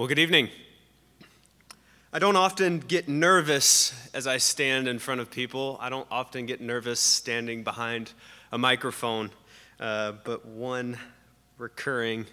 Well, 0.00 0.08
good 0.08 0.18
evening. 0.18 0.48
I 2.10 2.20
don't 2.20 2.36
often 2.36 2.78
get 2.78 3.06
nervous 3.06 3.92
as 4.14 4.26
I 4.26 4.38
stand 4.38 4.88
in 4.88 4.98
front 4.98 5.20
of 5.20 5.30
people. 5.30 5.76
I 5.78 5.90
don't 5.90 6.06
often 6.10 6.46
get 6.46 6.62
nervous 6.62 7.00
standing 7.00 7.64
behind 7.64 8.12
a 8.50 8.56
microphone. 8.56 9.28
Uh, 9.78 10.12
but 10.24 10.46
one 10.46 10.96
recurring 11.58 12.24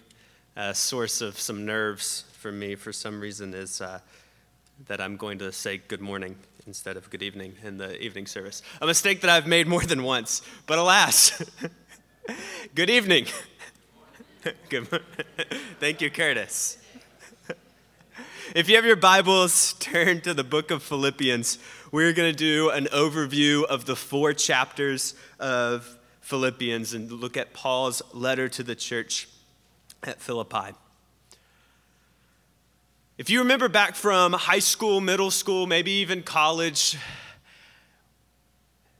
uh, 0.55 0.71
source 0.71 1.19
of 1.19 1.38
some 1.38 1.65
nerves 1.65 2.23
for 2.31 2.53
me, 2.53 2.75
for 2.75 2.93
some 2.93 3.19
reason, 3.19 3.53
is 3.53 3.81
uh, 3.81 3.99
that 4.86 5.02
I'm 5.02 5.18
going 5.18 5.38
to 5.39 5.52
say 5.52 5.81
good 5.89 5.99
morning 5.99 6.38
instead 6.68 6.95
of 6.95 7.09
good 7.09 7.21
evening 7.21 7.54
in 7.65 7.77
the 7.77 8.02
evening 8.02 8.27
service. 8.27 8.61
A 8.81 8.86
mistake 8.86 9.20
that 9.20 9.29
I've 9.29 9.45
made 9.45 9.68
more 9.68 9.84
than 9.84 10.04
once, 10.04 10.41
but 10.68 10.79
alas, 10.79 11.43
good 12.75 12.89
evening. 12.89 13.25
good 14.69 14.87
Thank 15.81 15.99
you, 15.99 16.09
Curtis. 16.09 16.77
If 18.56 18.69
you 18.69 18.78
have 18.78 18.86
your 18.86 18.96
Bibles, 18.96 19.74
turn 19.79 20.21
to 20.21 20.33
the 20.33 20.43
book 20.43 20.71
of 20.71 20.82
Philippians. 20.82 21.60
We're 21.92 22.14
going 22.14 22.32
to 22.32 22.38
do 22.38 22.69
an 22.69 22.86
overview 22.86 23.65
of 23.65 23.86
the 23.86 23.96
four 23.96 24.32
chapters 24.33 25.15
of 25.38 25.97
Philippians 26.21 26.93
and 26.93 27.11
look 27.11 27.36
at 27.36 27.52
Paul's 27.54 28.02
letter 28.14 28.47
to 28.47 28.64
the 28.64 28.74
church 28.74 29.28
at 30.02 30.21
Philippi. 30.21 30.74
If 33.17 33.30
you 33.30 33.39
remember 33.39 33.67
back 33.67 33.95
from 33.95 34.31
high 34.31 34.59
school, 34.59 35.02
middle 35.02 35.31
school, 35.31 35.67
maybe 35.67 35.91
even 35.91 36.23
college, 36.23 36.97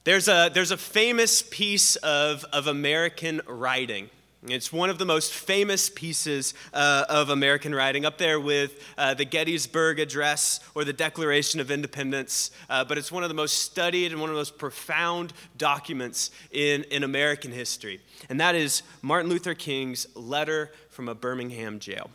there's 0.04 0.28
a, 0.28 0.52
there's 0.54 0.72
a 0.72 0.78
famous 0.78 1.42
piece 1.42 1.96
of, 1.98 2.44
of 2.52 2.68
American 2.68 3.40
writing 3.48 4.10
it's 4.52 4.72
one 4.72 4.90
of 4.90 4.98
the 4.98 5.06
most 5.06 5.34
famous 5.34 5.90
pieces 5.90 6.54
uh, 6.74 7.06
of 7.10 7.30
American 7.30 7.74
writing, 7.74 8.06
up 8.06 8.18
there 8.18 8.40
with 8.40 8.84
uh, 8.98 9.14
the 9.14 9.26
Gettysburg 9.26 10.00
Address 10.00 10.60
or 10.76 10.84
the 10.84 10.94
Declaration 10.94 11.60
of 11.60 11.72
Independence. 11.72 12.52
Uh, 12.70 12.84
but 12.84 12.98
it's 12.98 13.12
one 13.12 13.24
of 13.24 13.30
the 13.30 13.36
most 13.36 13.60
studied 13.60 14.12
and 14.12 14.22
one 14.22 14.30
of 14.30 14.36
the 14.36 14.40
most 14.40 14.58
profound 14.58 15.34
documents 15.58 16.32
in, 16.52 16.84
in 16.86 17.04
American 17.04 17.52
history. 17.52 18.00
And 18.30 18.40
that 18.40 18.56
is 18.56 18.84
Martin 19.02 19.30
Luther 19.30 19.54
King's 19.54 20.08
letter 20.16 20.72
from 20.90 21.10
a 21.10 21.16
Birmingham 21.16 21.80
jail. 21.80 22.10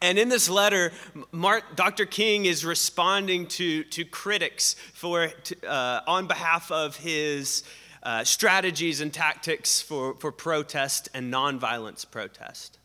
And 0.00 0.18
in 0.18 0.28
this 0.28 0.48
letter, 0.48 0.92
Mark, 1.32 1.74
Dr. 1.74 2.06
King 2.06 2.44
is 2.44 2.64
responding 2.64 3.46
to, 3.48 3.84
to 3.84 4.04
critics 4.04 4.76
for, 4.92 5.28
to, 5.28 5.68
uh, 5.68 6.02
on 6.06 6.26
behalf 6.26 6.70
of 6.70 6.96
his 6.96 7.64
uh, 8.02 8.24
strategies 8.24 9.00
and 9.00 9.12
tactics 9.12 9.80
for, 9.80 10.14
for 10.14 10.32
protest 10.32 11.08
and 11.14 11.32
nonviolence 11.32 12.08
protest. 12.08 12.78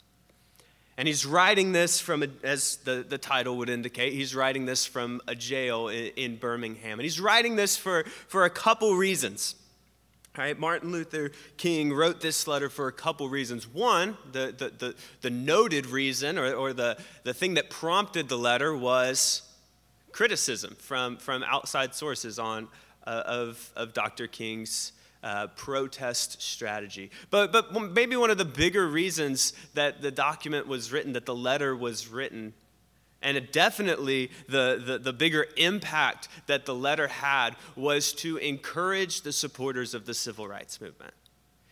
And 0.97 1.08
he's 1.08 1.25
writing 1.25 1.72
this 1.72 2.00
from, 2.00 2.23
a, 2.23 2.28
as 2.44 2.78
the, 2.78 3.05
the 3.08 3.17
title 3.17 3.58
would 3.58 3.70
indicate, 3.70 4.14
he's 4.14 4.36
writing 4.36 4.66
this 4.66 4.86
from 4.86 5.22
a 5.28 5.33
jail 5.33 5.88
in, 5.88 6.11
in 6.16 6.36
Birmingham. 6.36 7.00
And 7.00 7.02
he's 7.02 7.20
writing 7.20 7.55
this 7.55 7.75
for, 7.75 8.03
for 8.28 8.45
a 8.45 8.50
couple 8.50 8.95
reasons. 8.95 9.55
All 10.38 10.44
right, 10.44 10.58
Martin 10.58 10.92
Luther 10.92 11.31
King 11.58 11.94
wrote 11.94 12.22
this 12.22 12.48
letter 12.48 12.70
for 12.70 12.88
a 12.88 12.92
couple 12.92 13.30
reasons. 13.30 13.67
One, 13.67 14.17
the, 14.31 14.53
the, 14.58 14.70
the, 14.70 14.95
the 15.22 15.30
noted 15.30 15.88
reason, 15.88 16.38
or, 16.39 16.53
or 16.53 16.73
the, 16.73 16.98
the 17.23 17.33
thing 17.33 17.55
that 17.55 17.70
prompted 17.70 18.30
the 18.30 18.38
letter, 18.38 18.75
was 18.75 19.44
criticism 20.11 20.75
from, 20.80 21.17
from 21.17 21.44
outside 21.44 21.94
sources 21.94 22.39
on, 22.39 22.67
uh, 23.05 23.23
of, 23.25 23.72
of 23.75 23.94
Dr. 23.94 24.27
King's 24.27 24.92
uh, 25.24 25.48
protest 25.56 26.42
strategy. 26.42 27.10
But, 27.30 27.52
but 27.52 27.74
maybe 27.94 28.16
one 28.16 28.30
of 28.30 28.38
the 28.38 28.46
bigger 28.46 28.88
reasons 28.88 29.54
that 29.74 30.02
the 30.02 30.12
document 30.12 30.68
was 30.68 30.92
written, 30.92 31.14
that 31.14 31.26
the 31.26 31.36
letter 31.36 31.76
was 31.76 32.08
written, 32.10 32.54
and 33.22 33.50
definitely 33.52 34.32
the, 34.50 34.82
the, 34.86 35.00
the, 35.00 35.14
bigger 35.14 35.48
impact 35.56 36.28
that 36.48 36.66
the 36.66 36.76
letter 36.76 37.08
had 37.08 37.56
was 37.78 38.12
to 38.12 38.36
encourage 38.38 39.22
the 39.22 39.32
supporters 39.32 39.94
of 39.94 40.06
the 40.06 40.14
civil 40.14 40.45
rights 40.45 40.82
movement. 40.82 41.14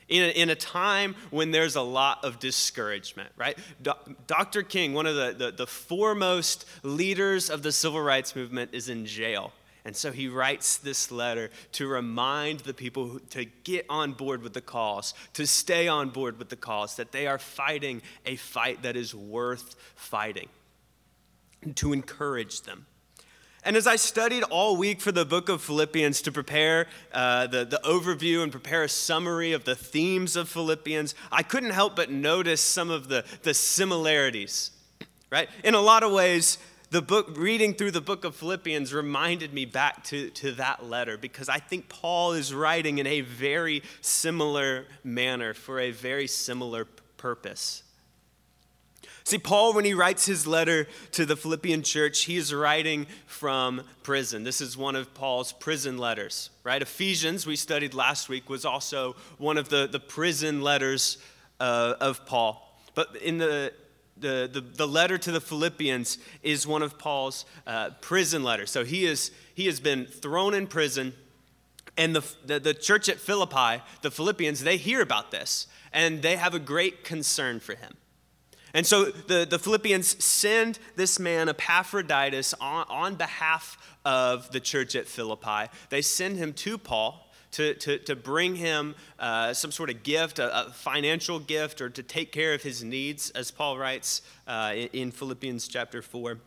In 0.08 0.24
a, 0.24 0.30
in 0.30 0.50
a 0.50 0.56
time 0.56 1.14
when 1.30 1.52
there's 1.52 1.76
a 1.76 1.82
lot 1.82 2.24
of 2.24 2.40
discouragement, 2.40 3.32
right? 3.38 3.58
Do, 3.82 3.92
Dr. 4.28 4.64
King, 4.64 4.94
one 4.94 5.06
of 5.06 5.16
the, 5.16 5.36
the, 5.38 5.52
the 5.52 5.68
foremost 5.68 6.66
leaders 6.84 7.50
of 7.50 7.64
the 7.64 7.72
civil 7.74 8.02
rights 8.02 8.34
movement, 8.34 8.70
is 8.74 8.88
in 8.88 9.06
jail 9.06 9.52
and 9.84 9.96
so 9.96 10.12
he 10.12 10.28
writes 10.28 10.78
this 10.78 11.12
letter 11.12 11.50
to 11.74 11.88
remind 11.88 12.62
the 12.62 12.74
people 12.74 13.20
to 13.32 13.46
get 13.64 13.86
on 13.90 14.14
board 14.14 14.44
with 14.44 14.54
the 14.54 14.62
cause, 14.62 15.14
to 15.34 15.48
stay 15.48 15.88
on 15.88 16.10
board 16.10 16.38
with 16.38 16.50
the 16.50 16.56
cause, 16.56 16.96
that 16.96 17.12
they 17.12 17.28
are 17.28 17.40
fighting 17.40 18.02
a 18.26 18.36
fight 18.36 18.84
that 18.84 18.96
is 18.96 19.16
worth 19.16 19.76
fighting, 19.96 20.50
to 21.76 21.94
encourage 21.94 22.62
them. 22.62 22.86
And 23.64 23.76
as 23.76 23.86
I 23.86 23.96
studied 23.96 24.44
all 24.44 24.76
week 24.76 25.02
for 25.02 25.12
the 25.12 25.26
book 25.26 25.48
of 25.48 25.62
Philippians 25.62 26.22
to 26.24 26.32
prepare 26.32 26.88
uh, 27.14 27.46
the, 27.46 27.64
the 27.64 27.80
overview 27.84 28.42
and 28.42 28.52
prepare 28.52 28.84
a 28.84 28.90
summary 28.90 29.54
of 29.54 29.66
the 29.66 29.76
themes 29.76 30.36
of 30.36 30.50
Philippians, 30.50 31.14
I 31.32 31.44
couldn't 31.44 31.70
help 31.70 31.96
but 31.96 32.10
notice 32.10 32.62
some 32.62 32.90
of 32.90 33.08
the, 33.08 33.24
the 33.44 33.54
similarities, 33.54 34.72
right? 35.30 35.48
In 35.64 35.76
a 35.76 35.80
lot 35.80 36.02
of 36.02 36.12
ways, 36.12 36.58
the 36.92 37.02
book, 37.02 37.38
reading 37.38 37.74
through 37.74 37.92
the 37.92 38.02
book 38.02 38.26
of 38.26 38.36
Philippians 38.36 38.94
reminded 38.94 39.54
me 39.54 39.64
back 39.64 40.04
to, 40.06 40.30
to 40.32 40.52
that 40.54 40.86
letter 40.86 41.18
because 41.18 41.48
I 41.48 41.58
think 41.58 41.88
Paul 41.88 42.34
is 42.34 42.54
writing 42.54 42.98
in 42.98 43.08
a 43.08 43.22
very 43.22 43.82
similar 44.02 44.86
manner 45.02 45.54
for 45.54 45.80
a 45.80 45.92
very 45.92 46.28
similar 46.28 46.86
purpose. 47.16 47.84
See, 49.24 49.38
Paul, 49.38 49.74
when 49.74 49.86
he 49.86 49.94
writes 49.94 50.26
his 50.26 50.46
letter 50.46 50.86
to 51.12 51.26
the 51.26 51.38
Philippian 51.38 51.84
church, 51.84 52.24
he 52.24 52.36
is 52.36 52.54
writing 52.54 53.08
from 53.26 53.84
prison. 54.04 54.44
This 54.44 54.60
is 54.60 54.76
one 54.76 54.98
of 54.98 55.14
Paul's 55.14 55.54
prison 55.54 55.98
letters, 55.98 56.50
right? 56.66 56.82
Ephesians, 56.82 57.48
we 57.48 57.56
studied 57.56 57.94
last 57.94 58.28
week, 58.28 58.50
was 58.50 58.66
also 58.66 59.16
one 59.38 59.58
of 59.58 59.70
the, 59.70 59.88
the 59.88 60.00
prison 60.00 60.62
letters 60.62 61.20
uh, 61.62 61.94
of 62.02 62.26
Paul. 62.26 62.68
But 62.96 63.16
in 63.16 63.38
the 63.38 63.72
the, 64.22 64.50
the, 64.52 64.62
the, 64.62 64.88
letter 64.88 65.18
to 65.18 65.32
the 65.32 65.42
Philippians 65.42 66.18
is 66.44 66.66
one 66.66 66.82
of 66.82 66.98
Paul's 66.98 67.46
uh, 67.68 67.90
prison 68.02 68.44
letters. 68.44 68.72
So 68.72 68.86
he, 68.86 69.06
is, 69.06 69.32
he 69.54 69.66
has 69.66 69.80
been 69.80 70.06
thrown 70.06 70.54
in 70.54 70.68
prison, 70.68 71.14
and 71.98 72.16
the, 72.16 72.24
the, 72.46 72.60
the 72.60 72.74
church 72.74 73.10
at 73.10 73.20
Philippi, 73.20 73.84
the 74.02 74.12
Philippians, 74.12 74.64
they 74.64 74.78
hear 74.78 75.02
about 75.02 75.32
this, 75.32 75.68
and 75.92 76.22
they 76.22 76.38
have 76.38 76.54
a 76.54 76.60
great 76.60 77.04
concern 77.04 77.60
for 77.60 77.76
him. 77.76 77.98
And 78.74 78.88
so 78.88 79.06
the, 79.06 79.46
the 79.50 79.60
Philippians 79.60 80.24
send 80.24 80.80
this 80.96 81.20
man, 81.20 81.50
Epaphroditus, 81.50 82.54
on, 82.62 82.86
on 82.88 83.16
behalf 83.16 83.78
of 84.06 84.52
the 84.52 84.60
church 84.60 84.96
at 84.96 85.08
Philippi. 85.08 85.70
They 85.90 86.02
send 86.02 86.38
him 86.38 86.54
to 86.54 86.78
Paul 86.78 87.31
to, 87.52 87.74
to, 87.76 87.98
to 88.00 88.16
bring 88.16 88.56
him 88.56 88.96
uh, 89.20 89.54
some 89.54 89.72
sort 89.72 89.90
of 89.90 90.04
gift, 90.04 90.40
a, 90.40 90.68
a, 90.68 90.72
financial 90.72 91.40
gift, 91.40 91.82
or 91.82 91.90
to 91.90 92.04
take 92.04 92.32
care 92.32 92.54
of 92.54 92.64
his 92.64 92.84
needs, 92.84 93.30
as 93.32 93.52
Paul 93.52 93.78
writes 93.78 94.22
uh, 94.48 94.74
in, 94.76 94.88
in, 94.94 95.12
Philippians 95.12 95.68
chapter 95.68 96.02
4. 96.02 96.38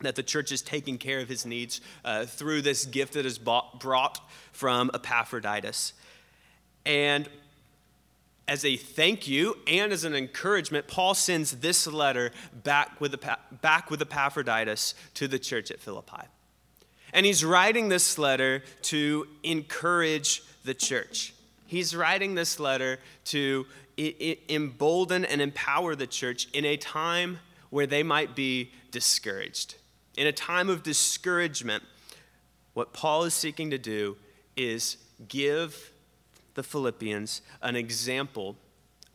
That 0.00 0.16
the 0.16 0.22
church 0.22 0.50
is 0.50 0.62
taking 0.62 0.96
care 0.96 1.20
of 1.20 1.28
his 1.28 1.44
needs 1.44 1.82
uh, 2.06 2.24
through 2.24 2.62
this 2.62 2.86
gift 2.86 3.12
that 3.12 3.26
is 3.26 3.38
bought, 3.38 3.80
brought 3.80 4.18
from 4.50 4.90
Epaphroditus. 4.94 5.92
And 6.86 7.28
as 8.48 8.64
a 8.64 8.76
thank 8.76 9.28
you 9.28 9.58
and 9.66 9.92
as 9.92 10.04
an 10.04 10.14
encouragement, 10.14 10.88
Paul 10.88 11.14
sends 11.14 11.52
this 11.52 11.86
letter 11.86 12.32
back 12.64 12.98
with, 12.98 13.14
back 13.60 13.90
with 13.90 14.00
Epaphroditus 14.00 14.94
to 15.14 15.28
the 15.28 15.38
church 15.38 15.70
at 15.70 15.80
Philippi. 15.80 16.26
And 17.12 17.26
he's 17.26 17.44
writing 17.44 17.88
this 17.88 18.18
letter 18.18 18.62
to 18.82 19.26
encourage 19.42 20.42
the 20.64 20.74
church. 20.74 21.34
He's 21.66 21.94
writing 21.94 22.34
this 22.34 22.58
letter 22.58 22.98
to 23.26 23.66
embolden 24.48 25.24
and 25.24 25.40
empower 25.40 25.94
the 25.94 26.06
church 26.06 26.48
in 26.52 26.64
a 26.64 26.76
time 26.76 27.38
where 27.70 27.86
they 27.86 28.02
might 28.02 28.34
be 28.34 28.72
discouraged. 28.90 29.76
In 30.16 30.26
a 30.26 30.32
time 30.32 30.68
of 30.68 30.82
discouragement, 30.82 31.84
what 32.74 32.92
Paul 32.92 33.24
is 33.24 33.34
seeking 33.34 33.70
to 33.70 33.78
do 33.78 34.16
is 34.56 34.96
give 35.28 35.92
the 36.54 36.62
Philippians 36.62 37.42
an 37.62 37.76
example 37.76 38.56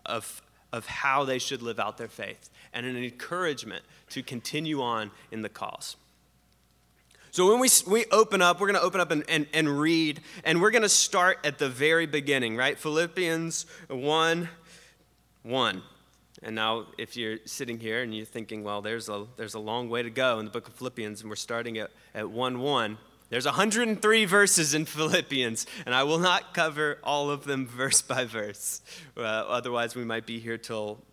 of, 0.06 0.42
of 0.72 0.86
how 0.86 1.26
they 1.26 1.40
should 1.40 1.62
live 1.62 1.80
out 1.80 1.98
their 1.98 2.08
faith 2.08 2.50
and 2.74 2.86
an 2.86 2.96
encouragement 2.96 3.84
to 4.10 4.24
continue 4.24 4.82
on 4.82 5.12
in 5.32 5.42
the 5.42 5.50
cause. 5.50 5.96
So 7.36 7.52
when 7.52 7.60
we, 7.60 7.68
we 7.86 8.06
open 8.14 8.42
up, 8.42 8.62
we're 8.62 8.68
going 8.68 8.80
to 8.80 8.82
open 8.82 9.02
up 9.02 9.12
and, 9.12 9.26
and, 9.28 9.46
and 9.54 9.68
read, 9.78 10.22
and 10.46 10.62
we're 10.62 10.72
going 10.72 10.84
to 10.84 10.88
start 10.88 11.40
at 11.44 11.58
the 11.58 11.68
very 11.68 12.06
beginning, 12.06 12.56
right? 12.56 12.80
Philippians 12.80 13.66
1 13.90 14.50
1. 15.44 15.82
And 16.44 16.56
now, 16.56 16.86
if 16.98 17.18
you're 17.18 17.40
sitting 17.44 17.78
here 17.78 18.04
and 18.04 18.16
you're 18.16 18.26
thinking, 18.26 18.64
well, 18.64 18.82
there's 18.82 19.10
a, 19.10 19.26
there's 19.36 19.54
a 19.54 19.60
long 19.60 19.90
way 19.90 20.02
to 20.02 20.10
go 20.10 20.40
in 20.40 20.46
the 20.46 20.52
book 20.52 20.70
of 20.70 20.76
Philippians, 20.76 21.20
and 21.20 21.30
we're 21.30 21.36
starting 21.36 21.78
at, 21.78 21.92
at 22.14 22.30
1 22.30 22.60
1. 22.60 22.98
There's 23.30 23.44
103 23.44 24.24
verses 24.24 24.74
in 24.74 24.86
Philippians, 24.86 25.68
and 25.86 25.94
I 25.94 26.04
will 26.04 26.20
not 26.20 26.54
cover 26.54 27.00
all 27.04 27.30
of 27.30 27.44
them 27.44 27.68
verse 27.68 28.02
by 28.02 28.24
verse. 28.24 28.80
Uh, 29.18 29.20
otherwise, 29.20 29.94
we 29.94 30.06
might 30.06 30.26
be 30.26 30.40
here 30.40 30.58
till 30.58 31.04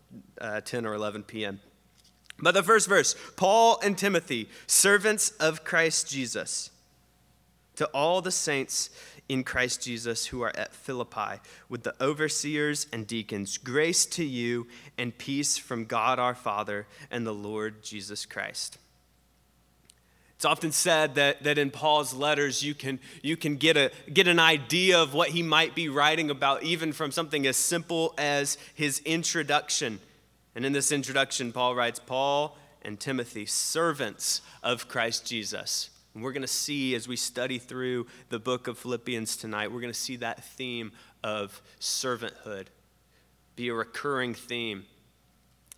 uh, 0.41 0.61
10 0.61 0.87
or 0.87 0.95
11 0.95 1.25
p.m. 1.25 1.59
But 2.43 2.55
the 2.55 2.63
first 2.63 2.89
verse 2.89 3.15
Paul 3.37 3.79
and 3.83 3.97
Timothy, 3.97 4.49
servants 4.67 5.31
of 5.39 5.65
Christ 5.65 6.11
Jesus, 6.11 6.71
to 7.77 7.87
all 7.95 8.21
the 8.21 8.33
saints 8.33 8.91
in 9.29 9.45
Christ 9.45 9.83
Jesus 9.83 10.27
who 10.27 10.43
are 10.43 10.55
at 10.57 10.75
Philippi, 10.75 11.41
with 11.69 11.85
the 11.85 11.95
overseers 12.03 12.89
and 12.93 13.07
deacons, 13.07 13.57
grace 13.57 14.05
to 14.07 14.25
you 14.25 14.67
and 14.99 15.17
peace 15.17 15.57
from 15.57 15.85
God 15.85 16.19
our 16.19 16.35
Father 16.35 16.87
and 17.11 17.27
the 17.27 17.33
Lord 17.33 17.83
Jesus 17.83 18.27
Christ. 18.27 18.77
It's 20.35 20.45
often 20.45 20.73
said 20.73 21.15
that, 21.15 21.45
that 21.45 21.57
in 21.57 21.71
Paul's 21.71 22.13
letters 22.13 22.65
you 22.65 22.75
can, 22.75 22.99
you 23.23 23.37
can 23.37 23.57
get, 23.57 23.77
a, 23.77 23.93
get 24.13 24.27
an 24.27 24.41
idea 24.41 25.01
of 25.01 25.15
what 25.15 25.29
he 25.29 25.41
might 25.41 25.77
be 25.77 25.89
writing 25.89 26.31
about, 26.31 26.65
even 26.65 26.93
from 26.93 27.13
something 27.13 27.47
as 27.47 27.57
simple 27.57 28.13
as 28.19 28.59
his 28.75 28.99
introduction. 29.05 30.01
And 30.55 30.67
in 30.67 30.73
this 30.73 30.93
introduction, 30.93 31.53
Paul 31.53 31.75
writes, 31.75 31.99
Paul 31.99 32.57
and 32.83 32.99
Timothy, 33.01 33.47
servants 33.47 34.43
of 34.63 34.89
Christ 34.89 35.27
Jesus. 35.27 35.91
And 36.15 36.23
we're 36.23 36.33
going 36.33 36.43
to 36.43 36.49
see 36.49 36.95
as 36.95 37.09
we 37.09 37.17
study 37.17 37.59
through 37.59 38.07
the 38.29 38.39
book 38.39 38.69
of 38.69 38.79
Philippians 38.79 39.37
tonight, 39.37 39.73
we're 39.73 39.81
going 39.81 39.93
to 39.93 39.99
see 39.99 40.17
that 40.17 40.45
theme 40.45 40.93
of 41.25 41.63
servanthood 41.81 42.67
be 43.57 43.69
a 43.69 43.75
recurring 43.75 44.35
theme. 44.35 44.85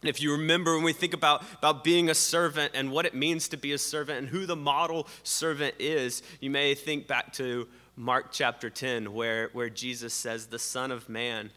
And 0.00 0.08
if 0.08 0.20
you 0.20 0.32
remember 0.32 0.74
when 0.74 0.84
we 0.84 0.92
think 0.92 1.14
about, 1.14 1.42
about 1.58 1.82
being 1.82 2.10
a 2.10 2.14
servant 2.14 2.72
and 2.74 2.90
what 2.90 3.06
it 3.06 3.14
means 3.14 3.48
to 3.48 3.56
be 3.56 3.72
a 3.72 3.78
servant 3.78 4.18
and 4.18 4.28
who 4.28 4.44
the 4.46 4.56
model 4.56 5.08
servant 5.22 5.76
is, 5.78 6.22
you 6.40 6.50
may 6.50 6.74
think 6.74 7.06
back 7.06 7.32
to 7.34 7.66
Mark 7.96 8.30
chapter 8.30 8.68
10, 8.68 9.14
where, 9.14 9.48
where 9.52 9.70
Jesus 9.70 10.12
says, 10.12 10.46
The 10.46 10.58
Son 10.58 10.90
of 10.90 11.08
Man, 11.08 11.50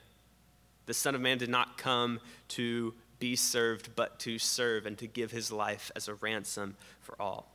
the 0.85 0.93
Son 0.93 1.13
of 1.13 1.19
Man 1.19 1.37
did 1.37 1.49
not 1.49 1.77
come 1.77 2.19
to 2.49 2.93
be 3.19 3.35
served, 3.35 3.95
but 3.95 4.19
to 4.19 4.39
serve 4.39 4.85
and 4.85 4.97
to 4.97 5.07
give 5.07 5.31
his 5.31 5.51
life 5.51 5.91
as 5.95 6.07
a 6.07 6.15
ransom 6.15 6.75
for 7.01 7.19
all. 7.21 7.51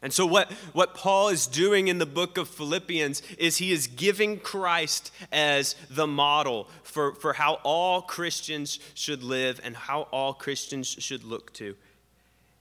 And 0.00 0.12
so, 0.12 0.26
what, 0.26 0.52
what 0.72 0.94
Paul 0.94 1.28
is 1.28 1.46
doing 1.46 1.88
in 1.88 1.98
the 1.98 2.06
book 2.06 2.38
of 2.38 2.48
Philippians 2.48 3.20
is 3.36 3.56
he 3.56 3.72
is 3.72 3.88
giving 3.88 4.38
Christ 4.38 5.12
as 5.32 5.74
the 5.90 6.06
model 6.06 6.68
for, 6.84 7.14
for 7.16 7.32
how 7.32 7.54
all 7.64 8.02
Christians 8.02 8.78
should 8.94 9.24
live 9.24 9.60
and 9.64 9.76
how 9.76 10.02
all 10.12 10.34
Christians 10.34 10.86
should 10.86 11.24
look 11.24 11.52
to. 11.54 11.74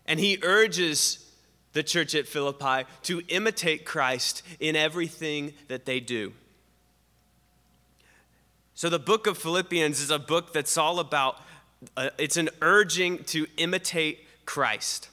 And 0.07 0.19
he 0.19 0.39
urges 0.41 1.31
the 1.73 1.83
church 1.83 2.15
at 2.15 2.27
Philippi 2.27 2.89
to 3.03 3.21
imitate 3.27 3.85
Christ 3.85 4.41
in 4.59 4.75
everything 4.75 5.53
that 5.67 5.85
they 5.85 5.99
do. 5.99 6.33
So, 8.77 8.89
the 8.89 8.99
book 8.99 9.25
of 9.25 9.39
Philippians 9.39 9.99
is 9.99 10.11
a 10.11 10.19
book 10.19 10.53
that's 10.53 10.77
all 10.77 10.99
about, 10.99 11.41
uh, 11.97 12.11
it's 12.19 12.37
an 12.37 12.49
urging 12.61 13.23
to 13.23 13.47
imitate 13.57 14.19
Christ. 14.45 15.09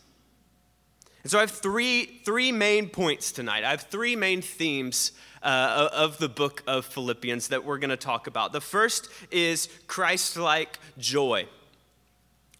And 1.22 1.30
so 1.32 1.38
I 1.38 1.40
have 1.40 1.50
three, 1.50 2.20
three 2.26 2.52
main 2.52 2.90
points 2.90 3.32
tonight. 3.32 3.64
I 3.64 3.70
have 3.70 3.80
three 3.80 4.16
main 4.16 4.42
themes 4.42 5.12
uh, 5.42 5.88
of 5.94 6.18
the 6.18 6.28
book 6.28 6.62
of 6.66 6.84
Philippians 6.84 7.48
that 7.48 7.64
we're 7.64 7.78
going 7.78 7.88
to 7.88 7.96
talk 7.96 8.26
about. 8.26 8.52
The 8.52 8.60
first 8.60 9.08
is 9.30 9.70
Christ 9.86 10.36
like 10.36 10.78
joy. 10.98 11.46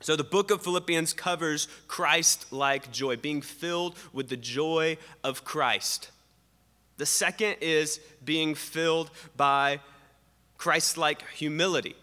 So 0.00 0.16
the 0.16 0.24
book 0.24 0.50
of 0.50 0.62
Philippians 0.62 1.12
covers 1.12 1.68
Christ 1.86 2.50
like 2.50 2.90
joy, 2.90 3.16
being 3.18 3.42
filled 3.42 3.98
with 4.14 4.30
the 4.30 4.38
joy 4.38 4.96
of 5.22 5.44
Christ. 5.44 6.12
The 6.96 7.04
second 7.04 7.56
is 7.60 8.00
being 8.24 8.54
filled 8.54 9.10
by 9.36 9.80
Christ 10.64 10.96
like 10.96 11.28
humility, 11.32 11.94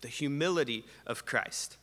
the 0.00 0.08
humility 0.08 0.84
of 1.06 1.24
Christ. 1.24 1.76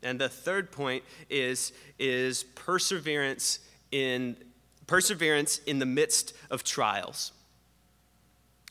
And 0.00 0.20
the 0.20 0.28
third 0.28 0.70
point 0.70 1.02
is, 1.28 1.72
is 1.98 2.44
perseverance 2.44 3.58
in 3.90 4.36
perseverance 4.86 5.58
in 5.66 5.80
the 5.80 5.84
midst 5.84 6.32
of 6.48 6.62
trials. 6.62 7.32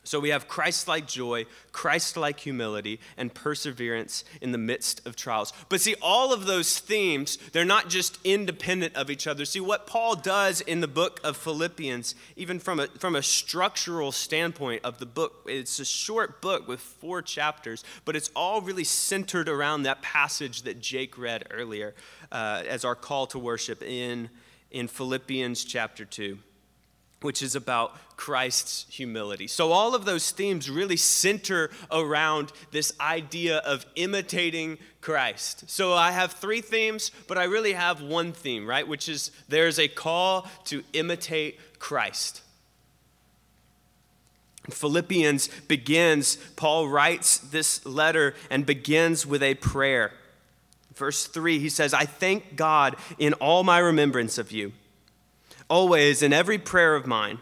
So 0.06 0.20
we 0.20 0.30
have 0.30 0.48
Christ 0.48 0.88
like 0.88 1.08
joy, 1.08 1.48
Christ 1.72 2.16
like 2.16 2.40
humility, 2.40 3.00
and 3.18 3.34
perseverance 3.34 4.24
in 4.40 4.52
the 4.52 4.58
midst 4.58 5.06
of 5.08 5.16
trials. 5.16 5.52
But 5.68 5.82
see, 5.82 5.96
all 6.00 6.32
of 6.32 6.46
those 6.46 6.78
themes, 6.78 7.40
they're 7.52 7.66
not 7.66 7.90
just 7.90 8.20
independent 8.24 8.96
of 8.96 9.10
each 9.10 9.26
other. 9.26 9.46
See, 9.46 9.60
what 9.60 9.88
Paul 9.88 10.16
does 10.16 10.62
in 10.62 10.82
the 10.82 10.88
book 10.88 11.20
of 11.24 11.36
Philippians, 11.36 12.14
even 12.36 12.60
from 12.60 12.80
a, 12.80 12.88
from 13.00 13.16
a 13.16 13.24
structural 13.24 14.12
standpoint 14.12 14.86
of 14.86 15.00
the 15.00 15.08
book, 15.08 15.42
it's 15.48 15.80
a 15.80 15.86
short 15.86 16.40
book 16.40 16.68
with 16.68 16.80
four 16.80 17.24
chapters, 17.24 17.84
but 18.06 18.16
it's 18.16 18.30
all 18.36 18.62
really 18.62 18.84
centered 18.84 19.50
around 19.50 19.84
that 19.84 20.04
passage 20.04 20.62
that 20.64 20.80
Jake 20.80 21.18
read 21.18 21.48
earlier 21.50 21.96
uh, 22.32 22.62
as 22.68 22.86
our 22.86 22.96
call 22.96 23.26
to 23.28 23.40
worship 23.40 23.82
in, 23.82 24.30
in 24.70 24.88
Philippians 24.88 25.64
chapter 25.64 26.06
2 26.06 26.38
which 27.22 27.42
is 27.42 27.56
about 27.56 27.96
Christ's 28.18 28.86
humility. 28.90 29.48
So, 29.48 29.72
all 29.72 29.96
of 29.96 30.06
those 30.06 30.32
themes 30.32 30.70
really 30.70 30.98
center 30.98 31.70
around 31.92 32.52
this 32.72 32.94
idea 33.00 33.58
of 33.58 33.86
imitating 33.96 34.78
Christ. 35.02 35.70
So, 35.70 35.94
I 35.94 36.12
have 36.12 36.34
three 36.34 36.62
themes, 36.62 37.12
but 37.28 37.38
I 37.38 37.46
really 37.46 37.74
have 37.74 38.02
one 38.02 38.32
theme, 38.32 38.68
right? 38.68 38.88
Which 38.88 39.10
is 39.10 39.32
there's 39.50 39.80
a 39.80 39.88
call 39.88 40.48
to 40.66 40.84
imitate 40.94 41.80
Christ. 41.80 42.42
Philippians 44.70 45.48
begins, 45.68 46.38
Paul 46.56 46.88
writes 46.88 47.38
this 47.38 47.86
letter 47.86 48.34
and 48.50 48.66
begins 48.66 49.26
with 49.26 49.44
a 49.44 49.56
prayer. 49.56 50.12
Verse 50.96 51.28
3, 51.28 51.60
he 51.60 51.70
says, 51.70 51.94
I 51.94 52.06
thank 52.06 52.56
God 52.56 52.96
in 53.20 53.34
all 53.34 53.64
my 53.64 53.80
remembrance 53.80 54.38
of 54.38 54.52
you 54.52 54.72
always 55.70 56.22
in 56.22 56.34
every 56.34 56.58
prayer 56.58 56.96
of 56.96 57.08
mine. 57.08 57.40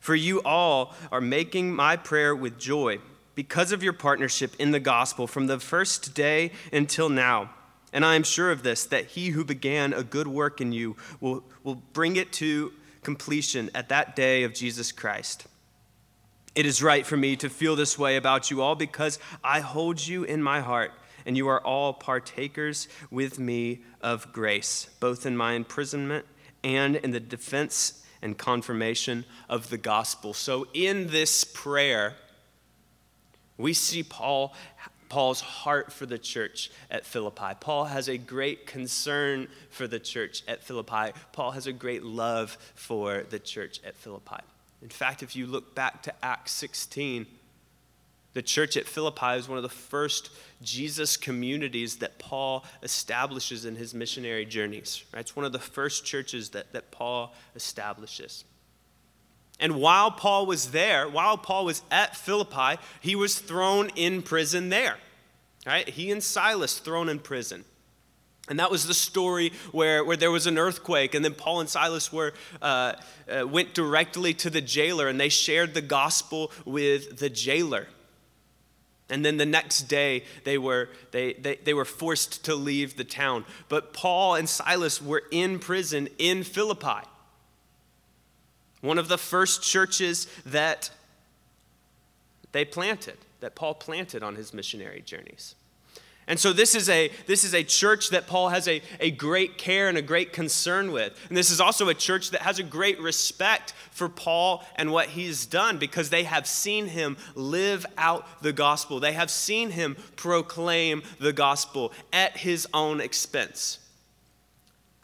For 0.00 0.14
you 0.14 0.40
all 0.42 0.94
are 1.10 1.20
making 1.20 1.74
my 1.74 1.96
prayer 1.96 2.34
with 2.34 2.58
joy 2.58 3.00
because 3.34 3.72
of 3.72 3.82
your 3.82 3.92
partnership 3.92 4.54
in 4.58 4.70
the 4.70 4.80
gospel 4.80 5.26
from 5.26 5.46
the 5.46 5.58
first 5.58 6.14
day 6.14 6.52
until 6.72 7.08
now. 7.08 7.50
And 7.92 8.04
I 8.04 8.14
am 8.14 8.22
sure 8.22 8.50
of 8.50 8.62
this, 8.62 8.84
that 8.84 9.06
he 9.06 9.30
who 9.30 9.44
began 9.44 9.92
a 9.92 10.02
good 10.02 10.26
work 10.26 10.60
in 10.60 10.72
you 10.72 10.96
will, 11.20 11.44
will 11.64 11.82
bring 11.92 12.16
it 12.16 12.32
to 12.34 12.72
completion 13.02 13.70
at 13.74 13.88
that 13.88 14.16
day 14.16 14.44
of 14.44 14.54
Jesus 14.54 14.92
Christ. 14.92 15.46
It 16.54 16.66
is 16.66 16.82
right 16.82 17.04
for 17.04 17.16
me 17.16 17.36
to 17.36 17.50
feel 17.50 17.76
this 17.76 17.98
way 17.98 18.16
about 18.16 18.50
you 18.50 18.62
all 18.62 18.74
because 18.74 19.18
I 19.44 19.60
hold 19.60 20.04
you 20.04 20.24
in 20.24 20.42
my 20.42 20.60
heart, 20.60 20.92
and 21.26 21.36
you 21.36 21.48
are 21.48 21.60
all 21.60 21.92
partakers 21.92 22.88
with 23.10 23.38
me 23.38 23.80
of 24.00 24.32
grace, 24.32 24.88
both 25.00 25.26
in 25.26 25.36
my 25.36 25.52
imprisonment 25.52 26.24
and 26.66 26.96
in 26.96 27.12
the 27.12 27.20
defense 27.20 28.02
and 28.20 28.36
confirmation 28.36 29.24
of 29.48 29.70
the 29.70 29.78
gospel. 29.78 30.34
So, 30.34 30.66
in 30.74 31.06
this 31.06 31.44
prayer, 31.44 32.14
we 33.56 33.72
see 33.72 34.02
Paul, 34.02 34.52
Paul's 35.08 35.40
heart 35.40 35.92
for 35.92 36.06
the 36.06 36.18
church 36.18 36.72
at 36.90 37.06
Philippi. 37.06 37.54
Paul 37.60 37.84
has 37.84 38.08
a 38.08 38.18
great 38.18 38.66
concern 38.66 39.46
for 39.70 39.86
the 39.86 40.00
church 40.00 40.42
at 40.48 40.64
Philippi. 40.64 41.12
Paul 41.32 41.52
has 41.52 41.68
a 41.68 41.72
great 41.72 42.02
love 42.02 42.58
for 42.74 43.22
the 43.22 43.38
church 43.38 43.80
at 43.86 43.96
Philippi. 43.96 44.42
In 44.82 44.88
fact, 44.88 45.22
if 45.22 45.36
you 45.36 45.46
look 45.46 45.76
back 45.76 46.02
to 46.02 46.14
Acts 46.20 46.50
16, 46.52 47.26
the 48.36 48.42
church 48.42 48.76
at 48.76 48.84
Philippi 48.84 49.38
is 49.38 49.48
one 49.48 49.56
of 49.56 49.62
the 49.62 49.70
first 49.70 50.28
Jesus 50.60 51.16
communities 51.16 51.96
that 51.96 52.18
Paul 52.18 52.66
establishes 52.82 53.64
in 53.64 53.76
his 53.76 53.94
missionary 53.94 54.44
journeys. 54.44 55.02
Right? 55.10 55.20
It's 55.20 55.34
one 55.34 55.46
of 55.46 55.52
the 55.52 55.58
first 55.58 56.04
churches 56.04 56.50
that, 56.50 56.70
that 56.74 56.90
Paul 56.90 57.32
establishes. 57.54 58.44
And 59.58 59.76
while 59.80 60.10
Paul 60.10 60.44
was 60.44 60.72
there, 60.72 61.08
while 61.08 61.38
Paul 61.38 61.64
was 61.64 61.80
at 61.90 62.14
Philippi, 62.14 62.78
he 63.00 63.16
was 63.16 63.38
thrown 63.38 63.88
in 63.96 64.20
prison 64.20 64.68
there. 64.68 64.98
Right? 65.66 65.88
He 65.88 66.10
and 66.10 66.22
Silas 66.22 66.78
thrown 66.78 67.08
in 67.08 67.20
prison. 67.20 67.64
And 68.50 68.60
that 68.60 68.70
was 68.70 68.86
the 68.86 68.92
story 68.92 69.54
where, 69.72 70.04
where 70.04 70.18
there 70.18 70.30
was 70.30 70.46
an 70.46 70.58
earthquake, 70.58 71.14
and 71.14 71.24
then 71.24 71.32
Paul 71.32 71.60
and 71.60 71.70
Silas 71.70 72.12
were, 72.12 72.34
uh, 72.60 72.92
uh, 73.34 73.48
went 73.48 73.72
directly 73.72 74.34
to 74.34 74.50
the 74.50 74.60
jailer, 74.60 75.08
and 75.08 75.18
they 75.18 75.30
shared 75.30 75.72
the 75.72 75.80
gospel 75.80 76.52
with 76.66 77.18
the 77.18 77.30
jailer. 77.30 77.88
And 79.08 79.24
then 79.24 79.36
the 79.36 79.46
next 79.46 79.82
day, 79.82 80.24
they 80.44 80.58
were, 80.58 80.88
they, 81.12 81.34
they, 81.34 81.56
they 81.56 81.74
were 81.74 81.84
forced 81.84 82.44
to 82.46 82.54
leave 82.54 82.96
the 82.96 83.04
town. 83.04 83.44
But 83.68 83.92
Paul 83.92 84.34
and 84.34 84.48
Silas 84.48 85.00
were 85.00 85.22
in 85.30 85.58
prison 85.60 86.08
in 86.18 86.42
Philippi, 86.42 87.06
one 88.80 88.98
of 88.98 89.08
the 89.08 89.18
first 89.18 89.62
churches 89.62 90.26
that 90.44 90.90
they 92.52 92.64
planted, 92.64 93.18
that 93.40 93.54
Paul 93.54 93.74
planted 93.74 94.22
on 94.22 94.34
his 94.34 94.52
missionary 94.52 95.02
journeys. 95.02 95.54
And 96.28 96.40
so 96.40 96.52
this 96.52 96.74
is 96.74 96.88
a 96.88 97.10
this 97.26 97.44
is 97.44 97.54
a 97.54 97.62
church 97.62 98.10
that 98.10 98.26
Paul 98.26 98.48
has 98.48 98.66
a, 98.66 98.82
a 98.98 99.12
great 99.12 99.58
care 99.58 99.88
and 99.88 99.96
a 99.96 100.02
great 100.02 100.32
concern 100.32 100.90
with. 100.90 101.16
And 101.28 101.36
this 101.36 101.50
is 101.50 101.60
also 101.60 101.88
a 101.88 101.94
church 101.94 102.32
that 102.32 102.42
has 102.42 102.58
a 102.58 102.64
great 102.64 103.00
respect 103.00 103.74
for 103.92 104.08
Paul 104.08 104.64
and 104.74 104.90
what 104.90 105.08
he's 105.08 105.46
done 105.46 105.78
because 105.78 106.10
they 106.10 106.24
have 106.24 106.48
seen 106.48 106.88
him 106.88 107.16
live 107.36 107.86
out 107.96 108.42
the 108.42 108.52
gospel. 108.52 108.98
They 108.98 109.12
have 109.12 109.30
seen 109.30 109.70
him 109.70 109.96
proclaim 110.16 111.02
the 111.20 111.32
gospel 111.32 111.92
at 112.12 112.36
his 112.36 112.66
own 112.74 113.00
expense. 113.00 113.78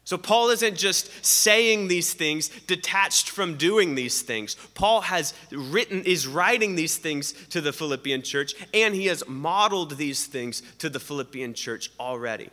So, 0.05 0.19
Paul 0.19 0.51
isn't 0.51 0.77
just 0.77 1.25
saying 1.25 1.87
these 1.87 2.13
things 2.13 2.49
detached 2.67 3.31
from 3.31 3.57
doing 3.57 3.95
these 3.95 4.23
things. 4.23 4.57
Paul 4.75 5.03
has 5.03 5.33
written, 5.53 6.03
is 6.05 6.27
writing 6.27 6.75
these 6.75 6.97
things 6.97 7.33
to 7.51 7.61
the 7.61 7.73
Philippian 7.73 8.23
church, 8.23 8.55
and 8.75 8.95
he 8.95 9.07
has 9.07 9.23
modeled 9.29 9.97
these 9.97 10.27
things 10.27 10.63
to 10.79 10.91
the 10.91 10.99
Philippian 10.99 11.55
church 11.55 11.91
already. 12.01 12.51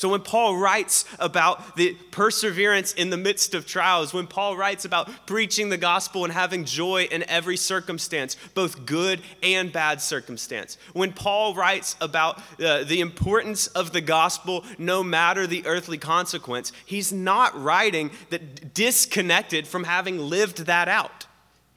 So 0.00 0.08
when 0.08 0.22
Paul 0.22 0.56
writes 0.56 1.04
about 1.18 1.76
the 1.76 1.92
perseverance 2.10 2.94
in 2.94 3.10
the 3.10 3.18
midst 3.18 3.52
of 3.52 3.66
trials, 3.66 4.14
when 4.14 4.26
Paul 4.26 4.56
writes 4.56 4.86
about 4.86 5.10
preaching 5.26 5.68
the 5.68 5.76
gospel 5.76 6.24
and 6.24 6.32
having 6.32 6.64
joy 6.64 7.06
in 7.10 7.22
every 7.28 7.58
circumstance, 7.58 8.34
both 8.54 8.86
good 8.86 9.20
and 9.42 9.70
bad 9.70 10.00
circumstance, 10.00 10.78
when 10.94 11.12
Paul 11.12 11.54
writes 11.54 11.96
about 12.00 12.38
uh, 12.58 12.82
the 12.84 13.00
importance 13.00 13.66
of 13.66 13.92
the 13.92 14.00
gospel 14.00 14.64
no 14.78 15.02
matter 15.02 15.46
the 15.46 15.66
earthly 15.66 15.98
consequence, 15.98 16.72
he's 16.86 17.12
not 17.12 17.54
writing 17.62 18.10
that 18.30 18.72
disconnected 18.72 19.68
from 19.68 19.84
having 19.84 20.16
lived 20.18 20.64
that 20.64 20.88
out. 20.88 21.26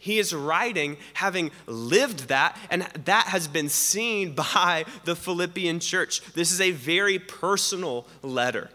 He 0.04 0.20
is 0.20 0.34
writing 0.34 0.98
having 1.14 1.52
lived 1.66 2.28
that, 2.28 2.60
and 2.70 2.82
that 3.06 3.28
has 3.28 3.48
been 3.48 3.70
seen 3.70 4.36
by 4.56 4.84
the 5.06 5.16
Philippian 5.16 5.80
church. 5.80 6.22
This 6.34 6.52
is 6.52 6.60
a 6.60 6.72
very 6.72 7.20
personal 7.20 8.06
letter. 8.22 8.70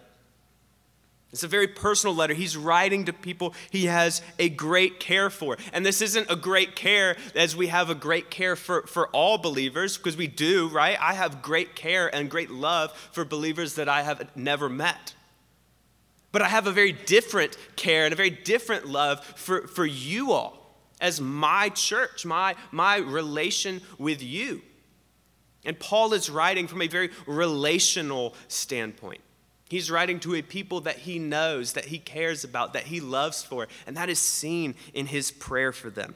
It's 1.30 1.42
a 1.42 1.49
very 1.49 1.68
personal 1.68 2.16
letter. 2.16 2.32
He's 2.32 2.56
writing 2.56 3.04
to 3.04 3.12
people 3.12 3.52
he 3.70 3.85
has 3.85 4.23
a 4.38 4.49
great 4.49 5.00
care 5.00 5.28
for. 5.28 5.58
And 5.75 5.85
this 5.85 6.00
isn't 6.00 6.30
a 6.30 6.35
great 6.35 6.75
care 6.75 7.18
as 7.35 7.54
we 7.54 7.66
have 7.66 7.90
a 7.90 7.94
great 7.94 8.30
care 8.30 8.56
for, 8.56 8.87
for 8.87 9.08
all 9.08 9.37
believers, 9.37 9.99
because 9.99 10.16
we 10.16 10.28
do, 10.28 10.68
right? 10.68 10.97
I 10.99 11.12
have 11.12 11.42
great 11.42 11.75
care 11.75 12.08
and 12.14 12.30
great 12.30 12.50
love 12.50 12.92
for 13.12 13.26
believers 13.26 13.75
that 13.75 13.87
I 13.87 14.00
have 14.00 14.35
never 14.35 14.70
met. 14.70 15.14
But 16.32 16.40
I 16.40 16.49
have 16.49 16.66
a 16.66 16.73
very 16.73 16.92
different 16.92 17.54
care 17.76 18.04
and 18.04 18.14
a 18.14 18.16
very 18.16 18.30
different 18.30 18.87
love 18.87 19.23
for, 19.23 19.66
for 19.66 19.85
you 19.85 20.32
all 20.32 20.57
as 21.00 21.21
my 21.21 21.69
church, 21.71 22.26
my, 22.26 22.55
my 22.71 22.99
relation 22.99 23.81
with 23.99 24.23
you. 24.23 24.62
And 25.64 25.78
Paul 25.78 26.12
is 26.12 26.31
writing 26.31 26.67
from 26.67 26.83
a 26.83 26.88
very 26.88 27.11
relational 27.26 28.35
standpoint. 28.49 29.21
He's 29.69 29.90
writing 29.90 30.19
to 30.21 30.35
a 30.35 30.43
people 30.43 30.81
that 30.83 30.99
he 30.99 31.19
knows, 31.19 31.75
that 31.75 31.87
he 31.87 31.99
cares 31.99 32.43
about, 32.43 32.73
that 32.73 32.85
he 32.85 33.00
loves 33.00 33.43
for, 33.43 33.69
and 33.87 33.97
that 33.97 34.09
is 34.09 34.19
seen 34.19 34.75
in 34.95 35.07
his 35.07 35.31
prayer 35.31 35.73
for 35.73 35.90
them. 35.90 36.14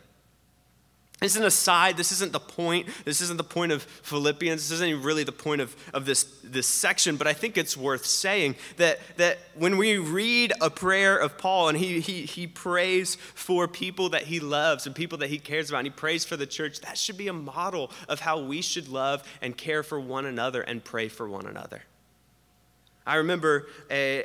This 1.22 1.36
is 1.36 1.40
an 1.40 1.46
aside. 1.46 1.96
This 1.96 2.10
isn't 2.10 2.32
the 2.32 2.40
point. 2.40 2.88
This 3.04 3.20
isn't 3.20 3.36
the 3.36 3.44
point 3.44 3.70
of 3.70 3.84
Philippians. 3.84 4.68
This 4.68 4.80
isn't 4.80 5.02
really 5.02 5.22
the 5.22 5.30
point 5.30 5.60
of, 5.60 5.76
of 5.94 6.04
this, 6.04 6.24
this 6.42 6.66
section, 6.66 7.16
but 7.16 7.28
I 7.28 7.32
think 7.32 7.56
it's 7.56 7.76
worth 7.76 8.04
saying 8.04 8.56
that, 8.76 8.98
that 9.18 9.38
when 9.54 9.76
we 9.76 9.98
read 9.98 10.52
a 10.60 10.68
prayer 10.68 11.16
of 11.16 11.38
Paul 11.38 11.68
and 11.68 11.78
he, 11.78 12.00
he, 12.00 12.22
he 12.22 12.48
prays 12.48 13.14
for 13.14 13.68
people 13.68 14.08
that 14.08 14.24
he 14.24 14.40
loves 14.40 14.84
and 14.84 14.96
people 14.96 15.16
that 15.18 15.30
he 15.30 15.38
cares 15.38 15.70
about, 15.70 15.78
and 15.78 15.86
he 15.86 15.92
prays 15.92 16.24
for 16.24 16.36
the 16.36 16.46
church, 16.46 16.80
that 16.80 16.98
should 16.98 17.16
be 17.16 17.28
a 17.28 17.32
model 17.32 17.92
of 18.08 18.18
how 18.18 18.40
we 18.40 18.60
should 18.60 18.88
love 18.88 19.22
and 19.40 19.56
care 19.56 19.84
for 19.84 20.00
one 20.00 20.26
another 20.26 20.62
and 20.62 20.82
pray 20.82 21.06
for 21.06 21.28
one 21.28 21.46
another. 21.46 21.84
I 23.06 23.16
remember 23.16 23.68
a, 23.90 24.24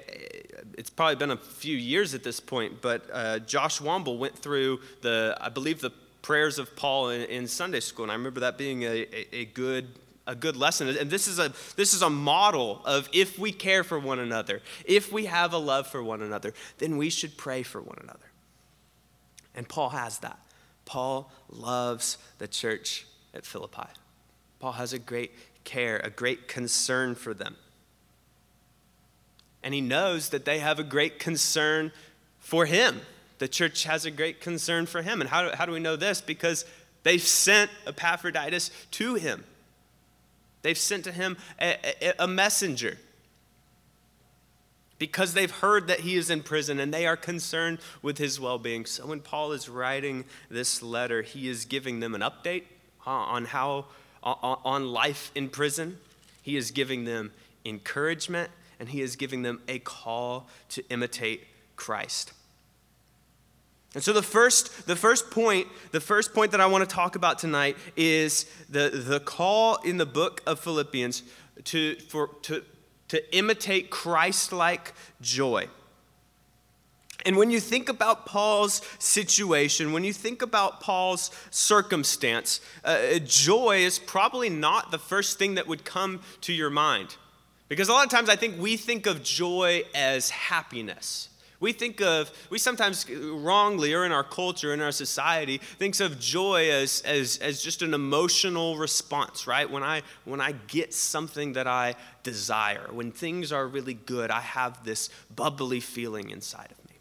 it's 0.76 0.90
probably 0.90 1.16
been 1.16 1.32
a 1.32 1.38
few 1.38 1.78
years 1.78 2.16
at 2.16 2.24
this 2.24 2.40
point, 2.40 2.82
but 2.82 3.08
uh, 3.14 3.40
Josh 3.40 3.80
Womble 3.80 4.18
went 4.18 4.36
through 4.36 4.80
the, 5.02 5.38
I 5.40 5.50
believe, 5.50 5.80
the 5.82 5.92
prayers 6.28 6.60
of 6.60 6.76
Paul 6.76 7.12
in, 7.12 7.22
in 7.22 7.48
Sunday 7.48 7.80
school, 7.80 8.04
and 8.04 8.12
I 8.12 8.16
remember 8.16 8.42
that 8.42 8.58
being 8.58 8.84
a, 8.84 9.08
a, 9.14 9.28
a 9.32 9.46
good 9.46 9.88
a 10.28 10.36
good 10.36 10.58
lesson. 10.58 10.90
And 10.90 11.10
this 11.10 11.26
is 11.26 11.40
a, 11.40 11.54
this 11.78 11.94
is 11.94 12.02
a 12.02 12.10
model 12.10 12.82
of 12.84 13.08
if 13.14 13.40
we 13.40 13.54
care 13.54 13.82
for 13.82 13.98
one 13.98 14.20
another, 14.20 14.62
if 14.84 15.10
we 15.10 15.28
have 15.28 15.54
a 15.54 15.58
love 15.58 15.88
for 15.88 16.04
one 16.04 16.22
another, 16.22 16.54
then 16.80 16.98
we 16.98 17.10
should 17.10 17.38
pray 17.38 17.64
for 17.64 17.80
one 17.82 17.98
another. 18.04 18.30
And 19.56 19.70
Paul 19.70 19.92
has 19.92 20.20
that. 20.20 20.38
Paul 20.84 21.32
loves 21.50 22.18
the 22.40 22.48
church 22.50 23.08
at 23.34 23.46
Philippi. 23.46 23.88
Paul 24.60 24.74
has 24.74 24.92
a 24.92 25.00
great 25.00 25.32
care, 25.64 26.02
a 26.04 26.10
great 26.10 26.50
concern 26.50 27.16
for 27.16 27.34
them. 27.34 27.56
And 29.64 29.74
he 29.74 29.80
knows 29.80 30.28
that 30.30 30.44
they 30.44 30.60
have 30.60 30.78
a 30.78 30.84
great 30.84 31.20
concern 31.20 31.94
for 32.38 32.66
him. 32.66 33.00
The 33.40 33.48
church 33.48 33.84
has 33.84 34.06
a 34.06 34.12
great 34.12 34.42
concern 34.42 34.86
for 34.86 35.02
him. 35.02 35.22
And 35.22 35.30
how 35.30 35.44
do, 35.44 35.56
how 35.56 35.66
do 35.66 35.72
we 35.72 35.80
know 35.80 35.96
this? 35.96 36.22
Because 36.22 36.66
they've 37.04 37.22
sent 37.22 37.70
Epaphroditus 37.86 38.72
to 38.92 39.16
him. 39.16 39.44
They've 40.64 40.78
sent 40.78 41.04
to 41.06 41.12
him 41.12 41.38
a, 41.62 41.78
a, 42.02 42.14
a 42.24 42.28
messenger 42.28 42.98
because 45.00 45.34
they've 45.34 45.52
heard 45.52 45.88
that 45.88 46.02
he 46.02 46.16
is 46.16 46.30
in 46.30 46.42
prison 46.42 46.80
and 46.80 46.94
they 46.94 47.06
are 47.06 47.18
concerned 47.18 47.80
with 48.02 48.18
his 48.18 48.40
well 48.40 48.58
being. 48.58 48.86
So 48.86 49.06
when 49.06 49.20
Paul 49.20 49.52
is 49.52 49.70
writing 49.70 50.26
this 50.50 50.82
letter, 50.82 51.22
he 51.22 51.48
is 51.48 51.66
giving 51.66 52.00
them 52.00 52.16
an 52.16 52.22
update 52.22 52.64
uh, 53.06 53.12
on 53.12 53.46
how, 53.46 53.86
uh, 54.24 54.32
uh, 54.32 54.56
on 54.66 54.88
life 54.88 55.32
in 55.36 55.50
prison. 55.50 56.00
He 56.42 56.58
is 56.58 56.72
giving 56.72 57.06
them 57.06 57.32
encouragement 57.66 58.50
and 58.80 58.90
he 58.90 59.02
is 59.02 59.16
giving 59.16 59.42
them 59.44 59.62
a 59.68 59.80
call 59.80 60.48
to 60.70 60.84
imitate 60.90 61.46
Christ. 61.76 62.34
And 63.94 64.04
so 64.04 64.14
the 64.14 64.22
first, 64.22 64.86
the 64.86 64.96
first 64.96 65.32
point, 65.32 65.68
the 65.92 66.02
first 66.02 66.34
point 66.34 66.52
that 66.52 66.62
I 66.62 66.66
want 66.66 66.88
to 66.88 66.96
talk 66.96 67.16
about 67.16 67.40
tonight 67.40 67.78
is 67.96 68.46
the, 68.70 68.90
the 68.90 69.20
call 69.20 69.78
in 69.78 69.98
the 69.98 70.06
book 70.06 70.42
of 70.46 70.60
Philippians 70.60 71.24
to, 71.64 71.96
for, 72.08 72.30
to, 72.44 72.64
to 73.08 73.36
imitate 73.36 73.90
Christ-like 73.90 74.94
joy. 75.22 75.68
And 77.26 77.36
when 77.36 77.50
you 77.50 77.60
think 77.60 77.90
about 77.90 78.26
Paul's 78.26 78.82
situation, 79.00 79.92
when 79.92 80.04
you 80.04 80.14
think 80.14 80.42
about 80.42 80.80
Paul's 80.80 81.32
circumstance, 81.50 82.62
uh, 82.84 83.20
joy 83.26 83.80
is 83.80 84.00
probably 84.00 84.50
not 84.50 84.92
the 84.92 85.00
first 85.00 85.40
thing 85.40 85.56
that 85.56 85.68
would 85.68 85.84
come 85.84 86.22
to 86.42 86.54
your 86.54 86.70
mind. 86.70 87.16
Because 87.68 87.90
a 87.90 87.94
lot 87.94 88.06
of 88.06 88.12
times 88.12 88.30
I 88.30 88.36
think 88.36 88.62
we 88.62 88.78
think 88.78 89.08
of 89.08 89.24
joy 89.24 89.84
as 89.96 90.30
happiness. 90.30 91.30
We 91.60 91.72
think 91.72 92.02
of, 92.02 92.32
we 92.52 92.60
sometimes 92.60 93.10
wrongly, 93.10 93.94
or 93.94 94.06
in 94.06 94.12
our 94.12 94.24
culture, 94.24 94.74
in 94.74 94.82
our 94.82 94.92
society, 94.92 95.58
thinks 95.58 96.00
of 96.00 96.20
joy 96.20 96.70
as, 96.70 97.02
as, 97.02 97.38
as 97.38 97.64
just 97.64 97.82
an 97.82 97.96
emotional 97.96 98.78
response, 98.78 99.48
right? 99.48 99.70
When 99.70 99.82
I, 99.82 100.04
when 100.26 100.40
I 100.40 100.52
get 100.52 100.94
something 100.94 101.54
that 101.54 101.66
I 101.66 101.96
desire, 102.22 102.88
when 102.92 103.12
things 103.12 103.52
are 103.52 103.66
really 103.66 103.96
good, 103.96 104.30
I 104.30 104.42
have 104.42 104.84
this 104.84 105.10
bubbly 105.36 105.80
feeling 105.80 106.30
inside 106.30 106.72
of 106.72 106.90
me. 106.90 106.98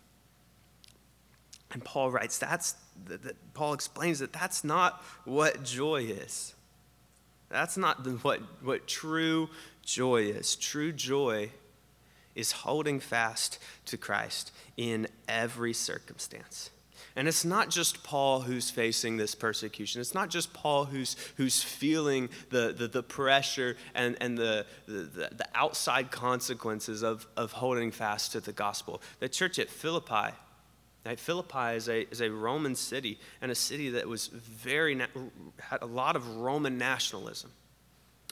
And 1.73 1.85
Paul 1.85 2.11
writes, 2.11 2.39
that's, 2.39 2.77
that, 3.07 3.25
that 3.25 3.53
Paul 3.53 3.75
explains 3.75 4.21
that 4.21 4.33
that's 4.33 4.65
not 4.65 5.03
what 5.27 5.65
joy 5.65 6.05
is. 6.05 6.55
That's 7.51 7.77
not 7.77 8.07
what, 8.25 8.41
what 8.63 8.87
true 8.87 9.51
joy 9.85 10.23
is. 10.23 10.57
True 10.57 10.93
joy 10.93 11.51
is 12.37 12.53
holding 12.53 13.01
fast 13.01 13.59
to 13.87 13.97
Christ 13.97 14.53
in 14.77 15.09
every 15.29 15.73
circumstance. 15.73 16.71
And 17.17 17.27
it's 17.27 17.47
not 17.47 17.71
just 17.71 18.05
Paul 18.05 18.43
who's 18.43 18.71
facing 18.71 19.17
this 19.17 19.35
persecution. 19.35 20.03
It's 20.03 20.15
not 20.15 20.29
just 20.29 20.53
Paul 20.53 20.85
who's, 20.85 21.17
who's 21.39 21.63
feeling 21.63 22.29
the, 22.51 22.75
the, 22.77 22.89
the 22.89 23.03
pressure 23.03 23.77
and, 23.95 24.19
and 24.21 24.37
the, 24.37 24.67
the, 24.87 25.31
the 25.33 25.47
outside 25.55 26.11
consequences 26.11 27.03
of, 27.03 27.27
of 27.35 27.53
holding 27.53 27.91
fast 27.91 28.33
to 28.33 28.41
the 28.41 28.53
gospel. 28.53 29.01
The 29.21 29.31
church 29.31 29.59
at 29.59 29.71
Philippi, 29.71 30.35
right, 31.07 31.19
Philippi 31.19 31.77
is 31.77 31.89
a, 31.89 32.07
is 32.11 32.21
a 32.21 32.31
Roman 32.31 32.75
city 32.75 33.19
and 33.41 33.51
a 33.51 33.55
city 33.55 33.89
that 33.91 34.07
was 34.07 34.27
very, 34.27 34.95
had 35.59 35.81
a 35.81 35.87
lot 35.87 36.17
of 36.17 36.37
Roman 36.37 36.77
nationalism. 36.77 37.51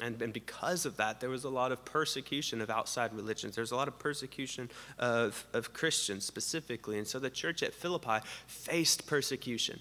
And, 0.03 0.21
and 0.21 0.33
because 0.33 0.87
of 0.87 0.97
that, 0.97 1.21
there 1.21 1.31
was 1.31 1.45
a 1.45 1.49
lot 1.49 1.71
of 1.71 1.85
persecution 1.85 2.61
of 2.61 2.69
outside 2.69 3.15
religions. 3.15 3.55
There's 3.55 3.71
a 3.71 3.77
lot 3.77 3.87
of 3.87 3.99
persecution 3.99 4.71
of, 4.99 5.47
of 5.53 5.73
Christians 5.73 6.25
specifically. 6.25 6.99
And 6.99 7.07
so 7.07 7.21
the 7.21 7.31
church 7.31 7.63
at 7.63 7.73
Philippi 7.73 8.19
faced 8.47 9.07
persecution. 9.07 9.79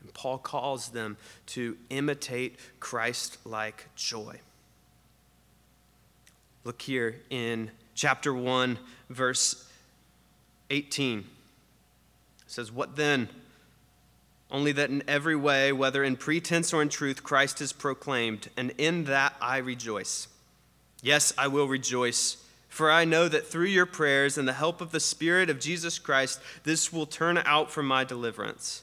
And 0.00 0.12
Paul 0.14 0.38
calls 0.38 0.88
them 0.88 1.16
to 1.46 1.76
imitate 1.90 2.56
Christ 2.80 3.38
like 3.44 3.86
joy. 3.94 4.40
Look 6.64 6.82
here 6.82 7.20
in 7.30 7.70
chapter 7.94 8.34
1, 8.34 8.78
verse 9.08 9.70
18. 10.70 11.20
It 11.20 11.24
says, 12.46 12.72
What 12.72 12.96
then? 12.96 13.28
Only 14.50 14.72
that 14.72 14.90
in 14.90 15.02
every 15.06 15.36
way, 15.36 15.72
whether 15.72 16.02
in 16.02 16.16
pretense 16.16 16.72
or 16.72 16.82
in 16.82 16.88
truth, 16.88 17.22
Christ 17.22 17.60
is 17.60 17.72
proclaimed, 17.72 18.48
and 18.56 18.72
in 18.78 19.04
that 19.04 19.34
I 19.40 19.58
rejoice. 19.58 20.28
Yes, 21.02 21.32
I 21.38 21.46
will 21.46 21.68
rejoice, 21.68 22.44
for 22.68 22.90
I 22.90 23.04
know 23.04 23.28
that 23.28 23.46
through 23.46 23.66
your 23.66 23.86
prayers 23.86 24.36
and 24.36 24.46
the 24.46 24.52
help 24.52 24.80
of 24.80 24.90
the 24.90 25.00
Spirit 25.00 25.48
of 25.48 25.60
Jesus 25.60 25.98
Christ, 25.98 26.40
this 26.64 26.92
will 26.92 27.06
turn 27.06 27.38
out 27.38 27.70
for 27.70 27.82
my 27.82 28.04
deliverance, 28.04 28.82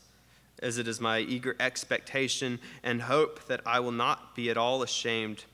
as 0.59 0.77
it 0.77 0.87
is 0.87 0.99
my 0.99 1.19
eager 1.19 1.55
expectation 1.59 2.59
and 2.81 3.03
hope 3.03 3.45
that 3.47 3.61
I 3.65 3.79
will 3.79 3.91
not 3.91 4.35
be 4.35 4.49
at 4.49 4.57
all 4.57 4.81
ashamed, 4.81 5.45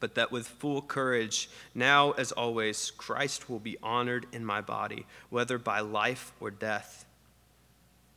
but 0.00 0.14
that 0.14 0.30
with 0.30 0.46
full 0.46 0.80
courage, 0.80 1.50
now 1.74 2.12
as 2.12 2.30
always, 2.30 2.92
Christ 2.92 3.50
will 3.50 3.58
be 3.58 3.76
honored 3.82 4.26
in 4.32 4.44
my 4.44 4.60
body, 4.60 5.06
whether 5.28 5.58
by 5.58 5.80
life 5.80 6.32
or 6.38 6.50
death. 6.50 7.04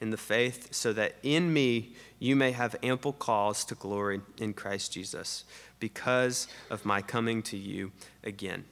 in 0.00 0.10
the 0.10 0.16
faith, 0.16 0.68
so 0.72 0.92
that 0.92 1.16
in 1.22 1.52
me 1.52 1.94
you 2.18 2.36
may 2.36 2.52
have 2.52 2.76
ample 2.82 3.12
cause 3.12 3.64
to 3.64 3.74
glory 3.74 4.20
in 4.38 4.54
Christ 4.54 4.92
Jesus 4.92 5.44
because 5.80 6.48
of 6.70 6.84
my 6.84 7.02
coming 7.02 7.42
to 7.42 7.56
you 7.56 7.92
again. 8.24 8.64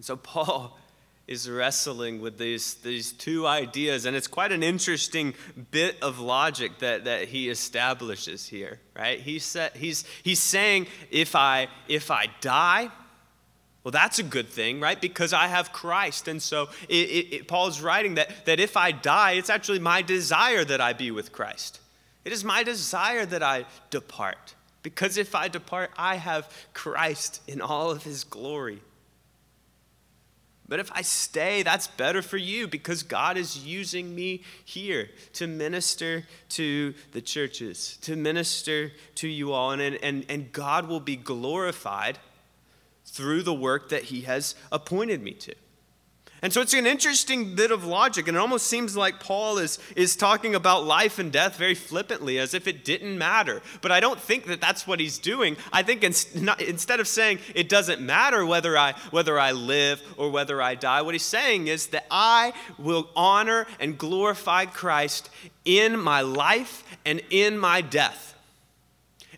so, 0.00 0.16
Paul 0.16 0.78
is 1.28 1.48
wrestling 1.48 2.20
with 2.20 2.36
these, 2.36 2.74
these 2.74 3.12
two 3.12 3.46
ideas, 3.46 4.04
and 4.04 4.16
it's 4.16 4.26
quite 4.26 4.52
an 4.52 4.62
interesting 4.62 5.34
bit 5.70 5.96
of 6.02 6.18
logic 6.18 6.78
that, 6.80 7.04
that 7.04 7.28
he 7.28 7.48
establishes 7.48 8.48
here, 8.48 8.80
right? 8.96 9.20
He 9.20 9.38
said, 9.38 9.72
he's, 9.74 10.04
he's 10.22 10.40
saying, 10.40 10.88
if 11.10 11.36
I, 11.36 11.68
if 11.88 12.10
I 12.10 12.26
die, 12.40 12.90
well, 13.84 13.92
that's 13.92 14.18
a 14.20 14.22
good 14.22 14.48
thing, 14.48 14.78
right? 14.78 15.00
Because 15.00 15.32
I 15.32 15.48
have 15.48 15.72
Christ. 15.72 16.28
And 16.28 16.40
so 16.40 16.68
it, 16.88 16.94
it, 16.94 17.34
it, 17.34 17.48
Paul's 17.48 17.80
writing 17.80 18.14
that, 18.14 18.46
that 18.46 18.60
if 18.60 18.76
I 18.76 18.92
die, 18.92 19.32
it's 19.32 19.50
actually 19.50 19.80
my 19.80 20.02
desire 20.02 20.64
that 20.64 20.80
I 20.80 20.92
be 20.92 21.10
with 21.10 21.32
Christ. 21.32 21.80
It 22.24 22.32
is 22.32 22.44
my 22.44 22.62
desire 22.62 23.26
that 23.26 23.42
I 23.42 23.64
depart. 23.90 24.54
Because 24.84 25.16
if 25.16 25.34
I 25.34 25.48
depart, 25.48 25.90
I 25.96 26.16
have 26.16 26.48
Christ 26.74 27.40
in 27.48 27.60
all 27.60 27.90
of 27.90 28.04
his 28.04 28.22
glory. 28.22 28.80
But 30.68 30.78
if 30.78 30.90
I 30.92 31.02
stay, 31.02 31.64
that's 31.64 31.88
better 31.88 32.22
for 32.22 32.36
you 32.36 32.68
because 32.68 33.02
God 33.02 33.36
is 33.36 33.58
using 33.66 34.14
me 34.14 34.42
here 34.64 35.10
to 35.34 35.46
minister 35.46 36.24
to 36.50 36.94
the 37.10 37.20
churches, 37.20 37.98
to 38.02 38.14
minister 38.16 38.92
to 39.16 39.28
you 39.28 39.52
all. 39.52 39.72
And, 39.72 39.82
and, 39.82 40.24
and 40.28 40.52
God 40.52 40.88
will 40.88 41.00
be 41.00 41.16
glorified 41.16 42.18
through 43.12 43.42
the 43.42 43.54
work 43.54 43.90
that 43.90 44.04
He 44.04 44.22
has 44.22 44.54
appointed 44.72 45.22
me 45.22 45.32
to. 45.32 45.54
And 46.44 46.52
so 46.52 46.60
it's 46.60 46.74
an 46.74 46.88
interesting 46.88 47.54
bit 47.54 47.70
of 47.70 47.84
logic, 47.84 48.26
and 48.26 48.36
it 48.36 48.40
almost 48.40 48.66
seems 48.66 48.96
like 48.96 49.20
Paul 49.20 49.58
is, 49.58 49.78
is 49.94 50.16
talking 50.16 50.56
about 50.56 50.84
life 50.84 51.20
and 51.20 51.30
death 51.30 51.56
very 51.56 51.76
flippantly, 51.76 52.40
as 52.40 52.52
if 52.52 52.66
it 52.66 52.84
didn't 52.84 53.16
matter. 53.16 53.62
But 53.80 53.92
I 53.92 54.00
don't 54.00 54.18
think 54.18 54.46
that 54.46 54.60
that's 54.60 54.84
what 54.84 54.98
he's 54.98 55.18
doing. 55.18 55.56
I 55.72 55.84
think 55.84 56.02
instead 56.02 56.98
of 56.98 57.06
saying 57.06 57.38
it 57.54 57.68
doesn't 57.68 58.00
matter 58.00 58.44
whether 58.44 58.76
I, 58.76 58.94
whether 59.12 59.38
I 59.38 59.52
live 59.52 60.02
or 60.16 60.30
whether 60.30 60.60
I 60.60 60.74
die, 60.74 61.02
what 61.02 61.14
he's 61.14 61.22
saying 61.22 61.68
is 61.68 61.86
that 61.88 62.06
I 62.10 62.54
will 62.76 63.08
honor 63.14 63.68
and 63.78 63.96
glorify 63.96 64.64
Christ 64.64 65.30
in 65.64 65.96
my 65.96 66.22
life 66.22 66.82
and 67.04 67.22
in 67.30 67.56
my 67.56 67.82
death. 67.82 68.31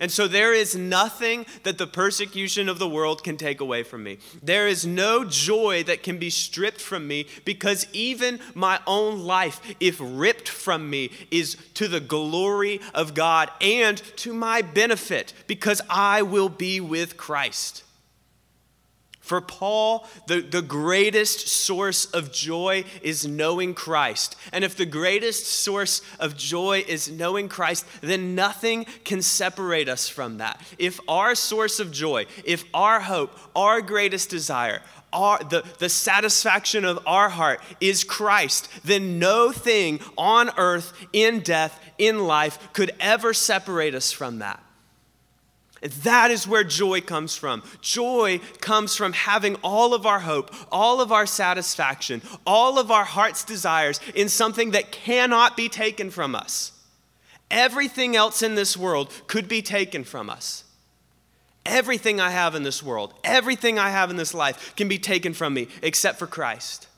And 0.01 0.11
so 0.11 0.27
there 0.27 0.53
is 0.53 0.75
nothing 0.75 1.47
that 1.63 1.79
the 1.79 1.87
persecution 1.87 2.69
of 2.69 2.79
the 2.79 2.89
world 2.89 3.23
can 3.23 3.37
take 3.37 3.61
away 3.61 3.83
from 3.83 4.03
me. 4.03 4.19
There 4.43 4.67
is 4.67 4.85
no 4.85 5.25
joy 5.25 5.85
that 5.85 6.03
can 6.03 6.19
be 6.19 6.31
stripped 6.31 6.81
from 6.81 7.07
me 7.07 7.27
because 7.45 7.87
even 7.93 8.41
my 8.55 8.81
own 8.87 9.21
life, 9.21 9.61
if 9.81 9.99
ripped 10.01 10.49
from 10.49 10.91
me, 10.91 11.11
is 11.31 11.57
to 11.75 11.89
the 11.89 12.01
glory 12.01 12.81
of 12.93 13.15
God 13.15 13.51
and 13.61 13.99
to 14.17 14.35
my 14.35 14.63
benefit 14.63 15.33
because 15.47 15.81
I 15.89 16.23
will 16.23 16.49
be 16.49 16.81
with 16.81 17.17
Christ. 17.17 17.85
For 19.25 19.41
Paul, 19.41 20.07
the, 20.27 20.43
the 20.43 20.61
greatest 20.61 21.49
source 21.49 22.05
of 22.05 22.31
joy 22.31 22.85
is 23.01 23.27
knowing 23.27 23.73
Christ. 23.73 24.37
And 24.53 24.63
if 24.63 24.77
the 24.77 24.85
greatest 24.85 25.47
source 25.47 26.03
of 26.21 26.37
joy 26.37 26.85
is 26.87 27.11
knowing 27.11 27.49
Christ, 27.49 27.87
then 28.03 28.35
nothing 28.35 28.85
can 29.03 29.23
separate 29.23 29.89
us 29.89 30.11
from 30.11 30.37
that. 30.39 30.61
If 30.79 31.01
our 31.09 31.35
source 31.35 31.81
of 31.81 31.91
joy, 31.91 32.27
if 32.45 32.65
our 32.75 33.01
hope, 33.01 33.33
our 33.57 33.81
greatest 33.81 34.29
desire, 34.29 34.83
our, 35.11 35.39
the, 35.39 35.65
the 35.79 35.89
satisfaction 35.89 36.85
of 36.85 36.99
our 37.07 37.31
heart 37.31 37.63
is 37.81 38.05
Christ, 38.05 38.69
then 38.85 39.19
no 39.19 39.53
thing 39.53 40.01
on 40.19 40.51
earth, 40.59 40.93
in 41.15 41.41
death, 41.41 41.81
in 41.97 42.27
life 42.27 42.59
could 42.75 42.91
ever 43.01 43.33
separate 43.33 43.95
us 43.95 44.13
from 44.13 44.41
that. 44.41 44.63
That 46.03 46.31
is 46.31 46.49
where 46.49 46.65
joy 46.65 47.03
comes 47.03 47.37
from. 47.37 47.63
Joy 47.83 48.41
comes 48.61 48.97
from 48.97 49.13
having 49.13 49.57
all 49.57 49.93
of 49.93 50.07
our 50.07 50.21
hope, 50.21 50.55
all 50.73 51.03
of 51.03 51.13
our 51.13 51.27
satisfaction, 51.27 52.23
all 52.47 52.79
of 52.79 52.91
our 52.91 53.05
heart's 53.05 53.45
desires 53.45 54.01
in 54.15 54.31
something 54.31 54.71
that 54.71 54.93
cannot 54.93 55.57
be 55.57 55.69
taken 55.69 56.11
from 56.11 56.35
us. 56.35 56.73
Everything 57.51 58.17
else 58.17 58.43
in 58.43 58.55
this 58.55 58.77
world 58.77 59.13
could 59.27 59.47
be 59.47 59.61
taken 59.61 60.05
from 60.05 60.31
us. 60.31 60.65
Everything 61.67 62.19
I 62.19 62.31
have 62.31 62.55
in 62.55 62.63
this 62.63 62.83
world, 62.83 63.15
everything 63.23 63.79
I 63.79 63.91
have 63.91 64.11
in 64.11 64.17
this 64.17 64.35
life 64.35 64.75
can 64.77 64.89
be 64.89 64.99
taken 64.99 65.35
from 65.35 65.53
me 65.53 65.69
except 65.83 66.19
for 66.19 66.27
Christ. 66.27 66.89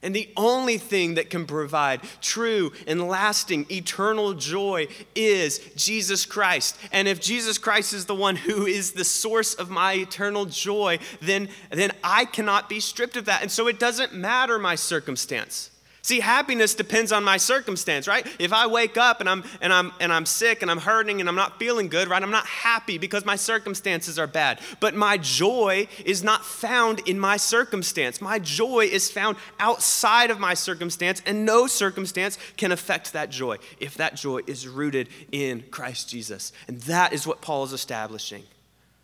And 0.00 0.14
the 0.14 0.30
only 0.36 0.78
thing 0.78 1.14
that 1.14 1.28
can 1.28 1.44
provide 1.44 2.02
true 2.20 2.72
and 2.86 3.08
lasting 3.08 3.66
eternal 3.68 4.32
joy 4.34 4.86
is 5.16 5.58
Jesus 5.74 6.24
Christ. 6.24 6.78
And 6.92 7.08
if 7.08 7.20
Jesus 7.20 7.58
Christ 7.58 7.92
is 7.92 8.06
the 8.06 8.14
one 8.14 8.36
who 8.36 8.64
is 8.64 8.92
the 8.92 9.04
source 9.04 9.54
of 9.54 9.70
my 9.70 9.94
eternal 9.94 10.44
joy, 10.44 11.00
then, 11.20 11.48
then 11.70 11.90
I 12.04 12.26
cannot 12.26 12.68
be 12.68 12.78
stripped 12.78 13.16
of 13.16 13.24
that. 13.24 13.42
And 13.42 13.50
so 13.50 13.66
it 13.66 13.80
doesn't 13.80 14.14
matter 14.14 14.56
my 14.56 14.76
circumstance. 14.76 15.70
See, 16.00 16.20
happiness 16.20 16.74
depends 16.74 17.10
on 17.12 17.24
my 17.24 17.36
circumstance, 17.36 18.06
right? 18.06 18.26
If 18.38 18.52
I 18.52 18.66
wake 18.66 18.96
up 18.96 19.20
and 19.20 19.28
I'm 19.28 19.44
and 19.60 19.72
I'm 19.72 19.92
and 20.00 20.12
I'm 20.12 20.26
sick 20.26 20.62
and 20.62 20.70
I'm 20.70 20.78
hurting 20.78 21.20
and 21.20 21.28
I'm 21.28 21.34
not 21.34 21.58
feeling 21.58 21.88
good, 21.88 22.08
right? 22.08 22.22
I'm 22.22 22.30
not 22.30 22.46
happy 22.46 22.98
because 22.98 23.24
my 23.24 23.36
circumstances 23.36 24.18
are 24.18 24.28
bad. 24.28 24.60
But 24.80 24.94
my 24.94 25.18
joy 25.18 25.88
is 26.04 26.22
not 26.22 26.44
found 26.44 27.00
in 27.00 27.18
my 27.18 27.36
circumstance. 27.36 28.20
My 28.20 28.38
joy 28.38 28.88
is 28.90 29.10
found 29.10 29.36
outside 29.58 30.30
of 30.30 30.38
my 30.38 30.54
circumstance, 30.54 31.20
and 31.26 31.44
no 31.44 31.66
circumstance 31.66 32.38
can 32.56 32.70
affect 32.70 33.12
that 33.12 33.30
joy 33.30 33.58
if 33.80 33.96
that 33.96 34.14
joy 34.14 34.40
is 34.46 34.68
rooted 34.68 35.08
in 35.32 35.64
Christ 35.70 36.08
Jesus. 36.08 36.52
And 36.68 36.80
that 36.82 37.12
is 37.12 37.26
what 37.26 37.42
Paul 37.42 37.64
is 37.64 37.72
establishing. 37.72 38.44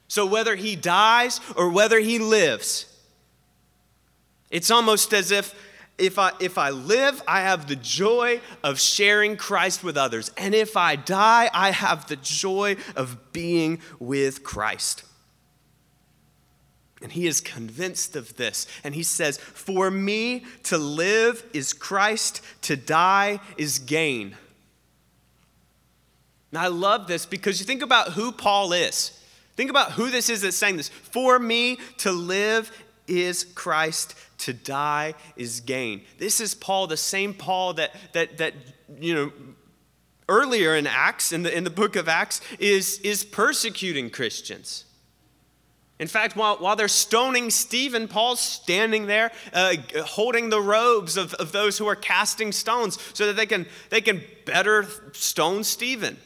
So 0.07 0.25
whether 0.25 0.55
he 0.55 0.77
dies 0.77 1.41
or 1.57 1.71
whether 1.71 1.99
he 1.99 2.19
lives, 2.19 2.87
it's 4.51 4.71
almost 4.71 5.13
as 5.13 5.33
if 5.33 5.55
if 5.97 6.19
I, 6.19 6.33
if 6.41 6.59
I 6.59 6.71
live, 6.71 7.23
I 7.27 7.43
have 7.43 7.69
the 7.69 7.77
joy 7.77 8.41
of 8.63 8.81
sharing 8.81 9.37
Christ 9.37 9.85
with 9.85 9.97
others. 9.97 10.31
And 10.37 10.55
if 10.55 10.77
I 10.77 10.97
die, 10.97 11.49
I 11.53 11.71
have 11.71 12.07
the 12.07 12.17
joy 12.17 12.77
of 12.97 13.33
being 13.33 13.81
with 14.01 14.43
Christ. 14.43 15.05
And 17.01 17.13
he 17.13 17.27
is 17.27 17.41
convinced 17.41 18.17
of 18.17 18.37
this. 18.37 18.67
And 18.83 18.95
he 18.95 19.03
says, 19.03 19.39
For 19.39 19.91
me 19.91 20.45
to 20.65 20.79
live 20.79 21.45
is 21.53 21.73
Christ, 21.73 22.41
to 22.63 22.77
die 22.77 23.41
is 23.57 23.79
gain. 23.79 24.37
Now, 26.51 26.63
I 26.63 26.69
love 26.69 27.07
this 27.07 27.27
because 27.27 27.61
you 27.61 27.67
think 27.67 27.83
about 27.83 28.13
who 28.13 28.33
Paul 28.33 28.73
is. 28.73 29.21
Think 29.57 29.71
about 29.71 29.93
who 29.93 30.11
this 30.11 30.31
is 30.31 30.41
that's 30.41 30.57
saying 30.57 30.77
this. 30.77 30.89
For 30.89 31.39
me 31.39 31.79
to 31.99 32.11
live 32.11 32.73
is 33.07 33.45
Christ, 33.45 34.15
to 34.45 34.53
die 34.53 35.15
is 35.37 35.61
gain. 35.61 36.03
This 36.19 36.41
is 36.41 36.55
Paul, 36.55 36.87
the 36.87 36.97
same 36.97 37.33
Paul 37.33 37.75
that, 37.75 37.95
that, 38.13 38.39
that 38.39 38.55
you 39.01 39.15
know, 39.15 39.33
earlier 40.29 40.77
in 40.77 40.87
Acts, 40.87 41.33
in 41.33 41.43
the, 41.43 41.57
in 41.57 41.65
the 41.65 41.71
book 41.71 41.97
of 41.97 42.09
Acts, 42.09 42.41
is, 42.59 42.99
is 42.99 43.25
persecuting 43.25 44.11
Christians. 44.11 44.85
In 45.99 46.09
fact, 46.09 46.37
while, 46.37 46.57
while 46.57 46.77
they're 46.77 46.89
stoning 46.89 47.51
Stephen, 47.51 48.09
Paul's 48.09 48.41
standing 48.41 49.07
there 49.07 49.33
uh, 49.53 49.77
holding 50.05 50.51
the 50.51 50.61
robes 50.61 51.17
of, 51.17 51.33
of 51.35 51.53
those 51.53 51.79
who 51.79 51.87
are 51.87 51.97
casting 51.97 52.53
stones 52.53 52.99
so 53.15 53.27
that 53.27 53.37
they 53.37 53.47
can, 53.47 53.67
they 53.91 54.01
can 54.01 54.23
better 54.45 54.87
stone 55.13 55.65
Stephen. 55.65 56.19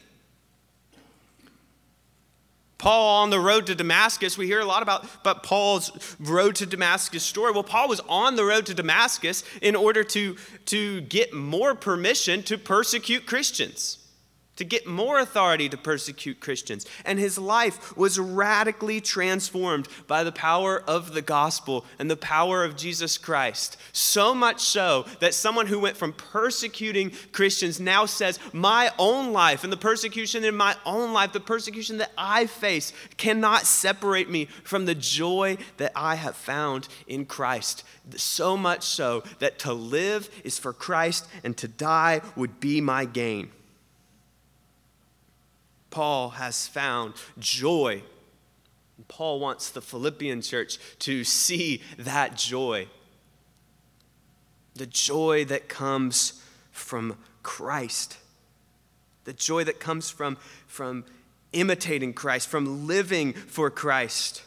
Paul 2.78 3.22
on 3.22 3.30
the 3.30 3.40
road 3.40 3.66
to 3.66 3.74
Damascus. 3.74 4.38
We 4.38 4.46
hear 4.46 4.60
a 4.60 4.64
lot 4.64 4.82
about, 4.82 5.04
about 5.20 5.42
Paul's 5.42 6.16
road 6.20 6.54
to 6.56 6.66
Damascus 6.66 7.24
story. 7.24 7.52
Well, 7.52 7.64
Paul 7.64 7.88
was 7.88 8.00
on 8.08 8.36
the 8.36 8.44
road 8.44 8.66
to 8.66 8.74
Damascus 8.74 9.42
in 9.60 9.74
order 9.74 10.04
to, 10.04 10.36
to 10.66 11.00
get 11.02 11.34
more 11.34 11.74
permission 11.74 12.42
to 12.44 12.56
persecute 12.56 13.26
Christians 13.26 13.98
to 14.58 14.64
get 14.64 14.86
more 14.88 15.20
authority 15.20 15.68
to 15.68 15.76
persecute 15.76 16.40
Christians. 16.40 16.84
And 17.04 17.18
his 17.18 17.38
life 17.38 17.96
was 17.96 18.18
radically 18.18 19.00
transformed 19.00 19.86
by 20.08 20.24
the 20.24 20.32
power 20.32 20.82
of 20.86 21.14
the 21.14 21.22
gospel 21.22 21.86
and 21.98 22.10
the 22.10 22.16
power 22.16 22.64
of 22.64 22.76
Jesus 22.76 23.18
Christ. 23.18 23.76
So 23.92 24.34
much 24.34 24.60
so 24.60 25.06
that 25.20 25.34
someone 25.34 25.68
who 25.68 25.78
went 25.78 25.96
from 25.96 26.12
persecuting 26.12 27.12
Christians 27.30 27.78
now 27.78 28.04
says, 28.04 28.40
My 28.52 28.90
own 28.98 29.32
life 29.32 29.62
and 29.62 29.72
the 29.72 29.76
persecution 29.76 30.44
in 30.44 30.56
my 30.56 30.74
own 30.84 31.12
life, 31.12 31.32
the 31.32 31.38
persecution 31.38 31.98
that 31.98 32.12
I 32.18 32.46
face, 32.46 32.92
cannot 33.16 33.64
separate 33.64 34.28
me 34.28 34.46
from 34.64 34.86
the 34.86 34.94
joy 34.96 35.56
that 35.76 35.92
I 35.94 36.16
have 36.16 36.34
found 36.34 36.88
in 37.06 37.26
Christ. 37.26 37.84
So 38.16 38.56
much 38.56 38.82
so 38.82 39.22
that 39.38 39.60
to 39.60 39.72
live 39.72 40.28
is 40.42 40.58
for 40.58 40.72
Christ 40.72 41.28
and 41.44 41.56
to 41.58 41.68
die 41.68 42.22
would 42.34 42.58
be 42.58 42.80
my 42.80 43.04
gain. 43.04 43.50
Paul 45.90 46.30
has 46.30 46.66
found 46.66 47.14
joy. 47.38 48.02
Paul 49.06 49.40
wants 49.40 49.70
the 49.70 49.80
Philippian 49.80 50.42
church 50.42 50.78
to 51.00 51.24
see 51.24 51.82
that 51.96 52.36
joy. 52.36 52.88
The 54.74 54.86
joy 54.86 55.44
that 55.46 55.68
comes 55.68 56.42
from 56.70 57.16
Christ. 57.42 58.18
The 59.24 59.32
joy 59.32 59.64
that 59.64 59.80
comes 59.80 60.10
from, 60.10 60.36
from 60.66 61.04
imitating 61.52 62.12
Christ, 62.12 62.48
from 62.48 62.86
living 62.86 63.32
for 63.32 63.70
Christ. 63.70 64.42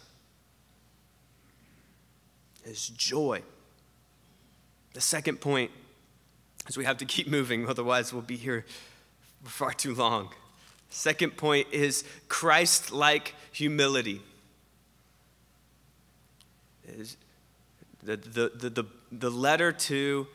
Is 2.65 2.88
joy. 2.89 3.41
The 4.93 5.01
second 5.01 5.41
point 5.41 5.71
is 6.67 6.77
we 6.77 6.86
have 6.86 6.97
to 6.97 7.06
keep 7.06 7.27
moving, 7.27 7.67
otherwise, 7.69 8.13
we'll 8.13 8.21
be 8.21 8.38
here 8.38 8.65
far 9.43 9.73
too 9.73 9.95
long. 9.95 10.30
Second 10.91 11.38
point 11.38 11.67
is 11.71 12.04
Christ 12.27 12.91
like 12.91 13.34
humility. 13.54 14.21
The, 18.04 18.17
the, 18.17 18.51
the, 18.54 18.69
the, 18.69 18.86
the 19.10 19.32
letter 19.32 19.71
to 19.71 20.27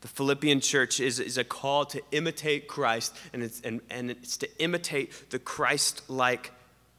the 0.00 0.08
Philippian 0.08 0.60
church 0.60 0.98
is, 0.98 1.20
is 1.20 1.36
a 1.36 1.44
call 1.44 1.84
to 1.86 2.00
imitate 2.10 2.68
Christ, 2.68 3.14
and 3.34 3.42
it's, 3.42 3.60
and, 3.60 3.82
and 3.90 4.10
it's 4.10 4.38
to 4.38 4.62
imitate 4.62 5.30
the 5.30 5.38
Christ 5.38 6.02
like 6.08 6.52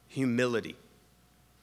humility. 0.06 0.76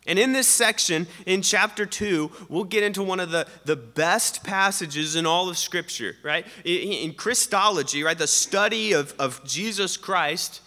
And 0.05 0.19
in 0.19 0.33
this 0.33 0.49
section, 0.49 1.07
in 1.25 1.41
chapter 1.43 1.85
2, 1.85 2.29
we'll 2.49 2.65
get 2.65 2.83
into 2.83 3.03
one 3.03 3.21
of 3.21 3.31
the, 3.31 3.47
the 3.63 3.77
best 3.77 4.43
passages 4.43 5.15
in 5.15 5.25
all 5.25 5.47
of 5.47 5.57
Scripture, 5.57 6.17
right? 6.23 6.45
In, 6.65 6.91
in 6.91 7.13
Christology, 7.13 8.03
right? 8.03 8.17
The 8.17 8.27
study 8.27 8.91
of, 8.91 9.13
of 9.17 9.41
Jesus 9.45 9.95
Christ 9.95 10.61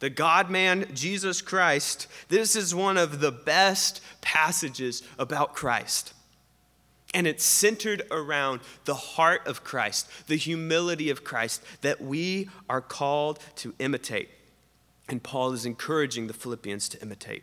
the 0.00 0.10
God 0.10 0.50
man, 0.50 0.86
Jesus 0.94 1.40
Christ, 1.42 2.06
this 2.28 2.56
is 2.56 2.74
one 2.74 2.96
of 2.96 3.20
the 3.20 3.30
best 3.30 4.02
passages 4.20 5.02
about 5.18 5.54
Christ. 5.54 6.14
And 7.12 7.26
it's 7.26 7.44
centered 7.44 8.02
around 8.10 8.60
the 8.84 8.94
heart 8.94 9.46
of 9.46 9.62
Christ, 9.62 10.08
the 10.26 10.36
humility 10.36 11.10
of 11.10 11.24
Christ 11.24 11.62
that 11.82 12.00
we 12.00 12.48
are 12.68 12.80
called 12.80 13.40
to 13.56 13.74
imitate. 13.78 14.30
And 15.08 15.22
Paul 15.22 15.52
is 15.52 15.66
encouraging 15.66 16.28
the 16.28 16.32
Philippians 16.32 16.88
to 16.90 17.02
imitate. 17.02 17.42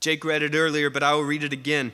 Jake 0.00 0.24
read 0.24 0.42
it 0.42 0.54
earlier, 0.54 0.90
but 0.90 1.02
I 1.02 1.14
will 1.14 1.22
read 1.22 1.44
it 1.44 1.52
again. 1.52 1.92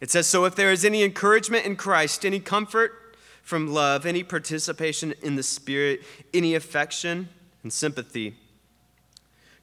It 0.00 0.10
says 0.10 0.26
So 0.26 0.46
if 0.46 0.56
there 0.56 0.72
is 0.72 0.84
any 0.84 1.04
encouragement 1.04 1.64
in 1.64 1.76
Christ, 1.76 2.24
any 2.24 2.40
comfort 2.40 3.16
from 3.42 3.72
love, 3.72 4.04
any 4.04 4.24
participation 4.24 5.14
in 5.22 5.36
the 5.36 5.42
Spirit, 5.42 6.00
any 6.34 6.54
affection, 6.54 7.28
and 7.66 7.72
sympathy. 7.72 8.36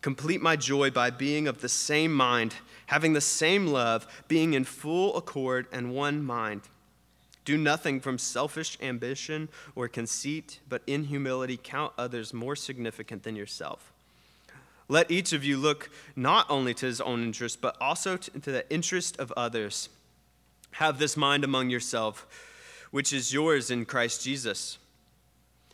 Complete 0.02 0.42
my 0.42 0.58
joy 0.58 0.92
by 0.92 1.10
being 1.10 1.48
of 1.48 1.62
the 1.62 1.70
same 1.70 2.14
mind, 2.14 2.54
having 2.88 3.14
the 3.14 3.22
same 3.22 3.68
love, 3.68 4.06
being 4.28 4.54
in 4.54 4.66
full 4.66 5.16
accord 5.16 5.68
and 5.72 5.96
one 5.96 6.22
mind. 6.22 6.64
Do 7.46 7.58
nothing 7.58 8.02
from 8.02 8.18
selfish 8.18 8.78
ambition 8.82 9.48
or 9.74 9.88
conceit, 9.88 10.60
but 10.68 10.82
in 10.86 11.06
humility 11.06 11.56
count 11.56 11.94
others 11.98 12.34
more 12.34 12.58
significant 12.58 13.24
than 13.24 13.38
yourself. 13.38 13.94
Let 14.90 15.10
each 15.10 15.32
of 15.32 15.46
you 15.46 15.56
look 15.56 15.90
not 16.14 16.46
only 16.50 16.74
to 16.74 16.86
his 16.86 17.00
own 17.00 17.24
interest, 17.24 17.62
but 17.62 17.78
also 17.80 18.18
to 18.18 18.52
the 18.52 18.70
interest 18.70 19.18
of 19.18 19.32
others. 19.38 19.88
Have 20.72 21.00
this 21.00 21.16
mind 21.16 21.46
among 21.46 21.70
yourself, 21.70 22.28
which 22.92 23.14
is 23.14 23.32
yours 23.32 23.72
in 23.72 23.86
Christ 23.86 24.22
Jesus 24.26 24.78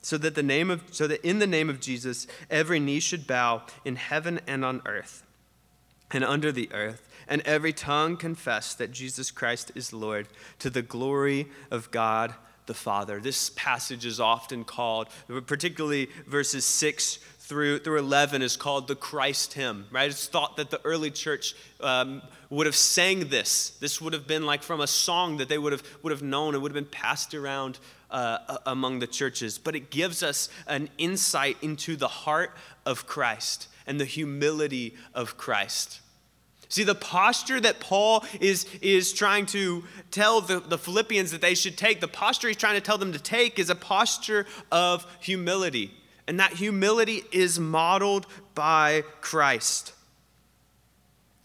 so 0.00 0.18
that 0.18 0.34
the 0.34 0.42
name 0.42 0.70
of 0.70 0.82
so 0.90 1.06
that 1.06 1.26
in 1.26 1.38
the 1.38 1.46
name 1.46 1.68
of 1.68 1.80
Jesus 1.80 2.26
every 2.50 2.80
knee 2.80 3.00
should 3.00 3.26
bow 3.26 3.62
in 3.84 3.96
heaven 3.96 4.40
and 4.46 4.64
on 4.64 4.82
earth 4.86 5.22
and 6.10 6.24
under 6.24 6.52
the 6.52 6.70
earth 6.72 7.08
and 7.28 7.42
every 7.42 7.72
tongue 7.72 8.16
confess 8.16 8.74
that 8.74 8.90
Jesus 8.90 9.30
Christ 9.30 9.72
is 9.74 9.92
Lord 9.92 10.28
to 10.60 10.70
the 10.70 10.82
glory 10.82 11.48
of 11.70 11.90
God 11.90 12.34
the 12.68 12.74
Father. 12.74 13.18
This 13.18 13.50
passage 13.50 14.06
is 14.06 14.20
often 14.20 14.62
called 14.62 15.08
particularly 15.46 16.08
verses 16.26 16.64
6 16.64 17.18
through, 17.40 17.80
through 17.80 17.98
11 17.98 18.42
is 18.42 18.56
called 18.56 18.86
the 18.86 18.94
Christ 18.94 19.54
hymn, 19.54 19.86
right? 19.90 20.10
It's 20.10 20.28
thought 20.28 20.58
that 20.58 20.70
the 20.70 20.80
early 20.84 21.10
church 21.10 21.54
um, 21.80 22.22
would 22.50 22.66
have 22.66 22.76
sang 22.76 23.30
this. 23.30 23.70
This 23.80 24.00
would 24.00 24.12
have 24.12 24.26
been 24.26 24.44
like 24.44 24.62
from 24.62 24.80
a 24.80 24.86
song 24.86 25.38
that 25.38 25.48
they 25.48 25.58
would 25.58 25.72
have, 25.72 25.82
would 26.02 26.12
have 26.12 26.22
known 26.22 26.54
It 26.54 26.58
would 26.58 26.70
have 26.70 26.84
been 26.84 26.90
passed 26.90 27.34
around 27.34 27.78
uh, 28.10 28.58
among 28.66 28.98
the 28.98 29.06
churches, 29.06 29.58
but 29.58 29.74
it 29.74 29.90
gives 29.90 30.22
us 30.22 30.48
an 30.66 30.88
insight 30.98 31.56
into 31.62 31.96
the 31.96 32.08
heart 32.08 32.52
of 32.86 33.06
Christ 33.06 33.68
and 33.86 34.00
the 34.00 34.04
humility 34.04 34.94
of 35.14 35.36
Christ. 35.36 36.00
See, 36.70 36.84
the 36.84 36.94
posture 36.94 37.60
that 37.60 37.80
Paul 37.80 38.24
is, 38.40 38.66
is 38.82 39.12
trying 39.12 39.46
to 39.46 39.84
tell 40.10 40.42
the, 40.42 40.60
the 40.60 40.76
Philippians 40.76 41.30
that 41.30 41.40
they 41.40 41.54
should 41.54 41.78
take, 41.78 42.00
the 42.00 42.08
posture 42.08 42.48
he's 42.48 42.58
trying 42.58 42.74
to 42.74 42.82
tell 42.82 42.98
them 42.98 43.12
to 43.12 43.18
take 43.18 43.58
is 43.58 43.70
a 43.70 43.74
posture 43.74 44.46
of 44.70 45.06
humility. 45.20 45.92
And 46.26 46.38
that 46.40 46.52
humility 46.52 47.22
is 47.32 47.58
modeled 47.58 48.26
by 48.54 49.02
Christ. 49.22 49.94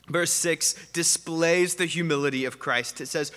Verse 0.10 0.32
6 0.32 0.74
displays 0.92 1.76
the 1.76 1.86
humility 1.86 2.44
of 2.44 2.60
Christ. 2.60 3.00
It 3.00 3.08
says, 3.08 3.32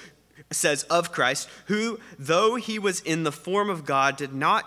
says 0.51 0.85
of 0.85 1.13
Christ, 1.13 1.49
who, 1.67 1.99
though 2.19 2.57
he 2.57 2.79
was 2.79 3.01
in 3.01 3.25
the 3.25 3.33
form 3.33 3.69
of 3.69 3.85
God, 3.85 4.17
did 4.17 4.33
not 4.33 4.65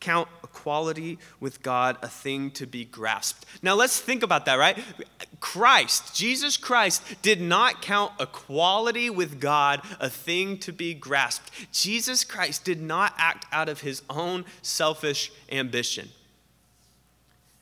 count 0.00 0.28
equality 0.42 1.18
with 1.38 1.62
God 1.62 1.96
a 2.02 2.08
thing 2.08 2.50
to 2.52 2.66
be 2.66 2.84
grasped. 2.84 3.44
Now 3.62 3.74
let's 3.74 4.00
think 4.00 4.22
about 4.22 4.46
that, 4.46 4.56
right? 4.56 4.78
Christ, 5.40 6.14
Jesus 6.14 6.56
Christ, 6.56 7.02
did 7.22 7.40
not 7.40 7.82
count 7.82 8.12
equality 8.18 9.10
with 9.10 9.40
God 9.40 9.82
a 10.00 10.10
thing 10.10 10.58
to 10.58 10.72
be 10.72 10.94
grasped. 10.94 11.50
Jesus 11.72 12.24
Christ 12.24 12.64
did 12.64 12.80
not 12.80 13.14
act 13.18 13.46
out 13.52 13.68
of 13.68 13.80
his 13.80 14.02
own 14.10 14.44
selfish 14.62 15.30
ambition. 15.52 16.08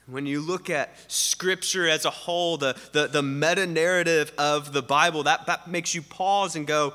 When 0.07 0.25
you 0.25 0.41
look 0.41 0.71
at 0.71 0.95
Scripture 1.11 1.87
as 1.87 2.07
a 2.07 2.11
whole, 2.11 2.57
the, 2.57 2.75
the, 2.93 3.09
the 3.09 3.23
meta 3.23 3.67
narrative 3.67 4.33
of 4.39 4.73
the 4.73 4.81
Bible, 4.81 5.25
that, 5.25 5.45
that 5.47 5.69
makes 5.69 5.95
you 5.95 6.01
pause 6.01 6.57
and 6.57 6.67
go, 6.67 6.95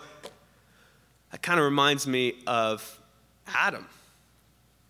that 1.33 1.41
kind 1.41 1.59
of 1.59 1.65
reminds 1.65 2.05
me 2.05 2.35
of 2.45 2.99
Adam, 3.47 3.87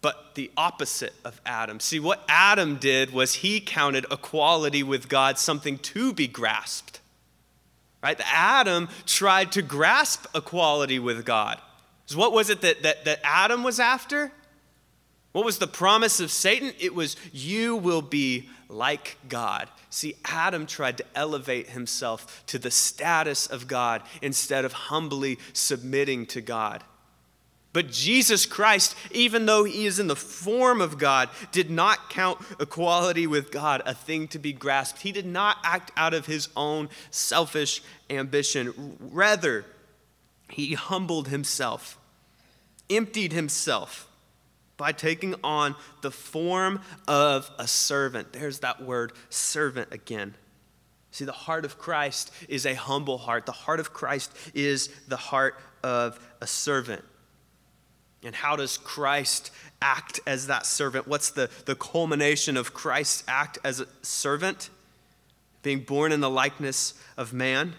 but 0.01 0.35
the 0.35 0.51
opposite 0.57 1.13
of 1.23 1.39
Adam. 1.45 1.79
See, 1.79 2.01
what 2.01 2.21
Adam 2.27 2.75
did 2.75 3.13
was 3.13 3.35
he 3.35 3.61
counted 3.61 4.05
equality 4.11 4.83
with 4.83 5.07
God 5.07 5.37
something 5.37 5.77
to 5.77 6.11
be 6.11 6.27
grasped. 6.27 6.99
Right? 8.03 8.19
Adam 8.25 8.89
tried 9.05 9.53
to 9.53 9.61
grasp 9.61 10.25
equality 10.35 10.99
with 10.99 11.23
God. 11.23 11.61
So 12.07 12.19
what 12.19 12.33
was 12.33 12.49
it 12.49 12.59
that, 12.59 12.83
that, 12.83 13.05
that 13.05 13.21
Adam 13.23 13.63
was 13.63 13.79
after? 13.79 14.29
What 15.31 15.45
was 15.45 15.59
the 15.59 15.67
promise 15.67 16.19
of 16.19 16.29
Satan? 16.29 16.73
It 16.77 16.93
was, 16.93 17.15
You 17.31 17.77
will 17.77 18.01
be 18.01 18.49
like 18.73 19.17
God. 19.29 19.69
See, 19.89 20.15
Adam 20.25 20.65
tried 20.65 20.97
to 20.97 21.05
elevate 21.15 21.69
himself 21.69 22.43
to 22.47 22.59
the 22.59 22.71
status 22.71 23.47
of 23.47 23.67
God 23.67 24.01
instead 24.21 24.65
of 24.65 24.73
humbly 24.73 25.37
submitting 25.53 26.25
to 26.27 26.41
God. 26.41 26.83
But 27.73 27.89
Jesus 27.89 28.45
Christ, 28.45 28.95
even 29.11 29.47
though 29.47 29.63
he 29.63 29.87
is 29.87 29.99
in 29.99 30.05
the 30.07 30.15
form 30.15 30.79
of 30.79 30.99
God, 30.99 31.29
did 31.51 31.71
not 31.71 32.09
count 32.09 32.39
equality 32.59 33.25
with 33.25 33.51
God 33.51 33.81
a 33.85 33.95
thing 33.95 34.27
to 34.29 34.39
be 34.39 34.53
grasped. 34.53 35.01
He 35.01 35.11
did 35.11 35.25
not 35.25 35.57
act 35.63 35.91
out 35.97 36.13
of 36.13 36.27
his 36.27 36.49
own 36.55 36.89
selfish 37.09 37.81
ambition. 38.11 38.97
Rather, 38.99 39.65
he 40.49 40.75
humbled 40.75 41.29
himself, 41.29 41.97
emptied 42.91 43.33
himself 43.33 44.07
by 44.83 44.91
taking 44.91 45.33
on 45.45 45.75
the 46.01 46.11
form 46.11 46.81
of 47.07 47.49
a 47.57 47.65
servant. 47.65 48.33
There's 48.33 48.59
that 48.59 48.83
word, 48.83 49.13
servant, 49.29 49.93
again. 49.93 50.35
See, 51.11 51.23
the 51.23 51.31
heart 51.31 51.63
of 51.63 51.77
Christ 51.77 52.33
is 52.49 52.65
a 52.65 52.73
humble 52.73 53.17
heart. 53.17 53.45
The 53.45 53.53
heart 53.53 53.79
of 53.79 53.93
Christ 53.93 54.35
is 54.53 54.89
the 55.07 55.15
heart 55.15 55.57
of 55.85 56.19
a 56.41 56.47
servant. 56.47 57.01
And 58.23 58.35
how 58.35 58.57
does 58.57 58.77
Christ 58.77 59.51
act 59.81 60.19
as 60.27 60.47
that 60.47 60.65
servant? 60.65 61.07
What's 61.07 61.31
the, 61.31 61.49
the 61.63 61.75
culmination 61.75 62.57
of 62.57 62.73
Christ's 62.73 63.23
act 63.25 63.59
as 63.63 63.79
a 63.79 63.87
servant? 64.01 64.69
Being 65.61 65.79
born 65.79 66.11
in 66.11 66.19
the 66.19 66.29
likeness 66.29 66.93
of 67.15 67.31
man, 67.31 67.75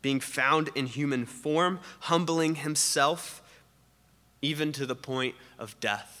being 0.00 0.20
found 0.20 0.70
in 0.74 0.86
human 0.86 1.26
form, 1.26 1.80
humbling 2.00 2.54
himself, 2.54 3.42
even 4.40 4.72
to 4.72 4.86
the 4.86 4.96
point 4.96 5.34
of 5.58 5.78
death. 5.80 6.19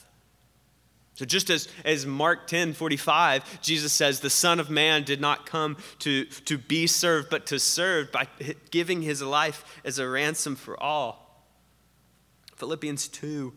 So, 1.20 1.26
just 1.26 1.50
as, 1.50 1.68
as 1.84 2.06
Mark 2.06 2.46
10 2.46 2.72
45, 2.72 3.60
Jesus 3.60 3.92
says, 3.92 4.20
The 4.20 4.30
Son 4.30 4.58
of 4.58 4.70
Man 4.70 5.02
did 5.02 5.20
not 5.20 5.44
come 5.44 5.76
to, 5.98 6.24
to 6.24 6.56
be 6.56 6.86
served, 6.86 7.28
but 7.28 7.44
to 7.48 7.58
serve 7.58 8.10
by 8.10 8.26
giving 8.70 9.02
his 9.02 9.20
life 9.20 9.82
as 9.84 9.98
a 9.98 10.08
ransom 10.08 10.56
for 10.56 10.82
all. 10.82 11.44
Philippians 12.56 13.08
2 13.08 13.52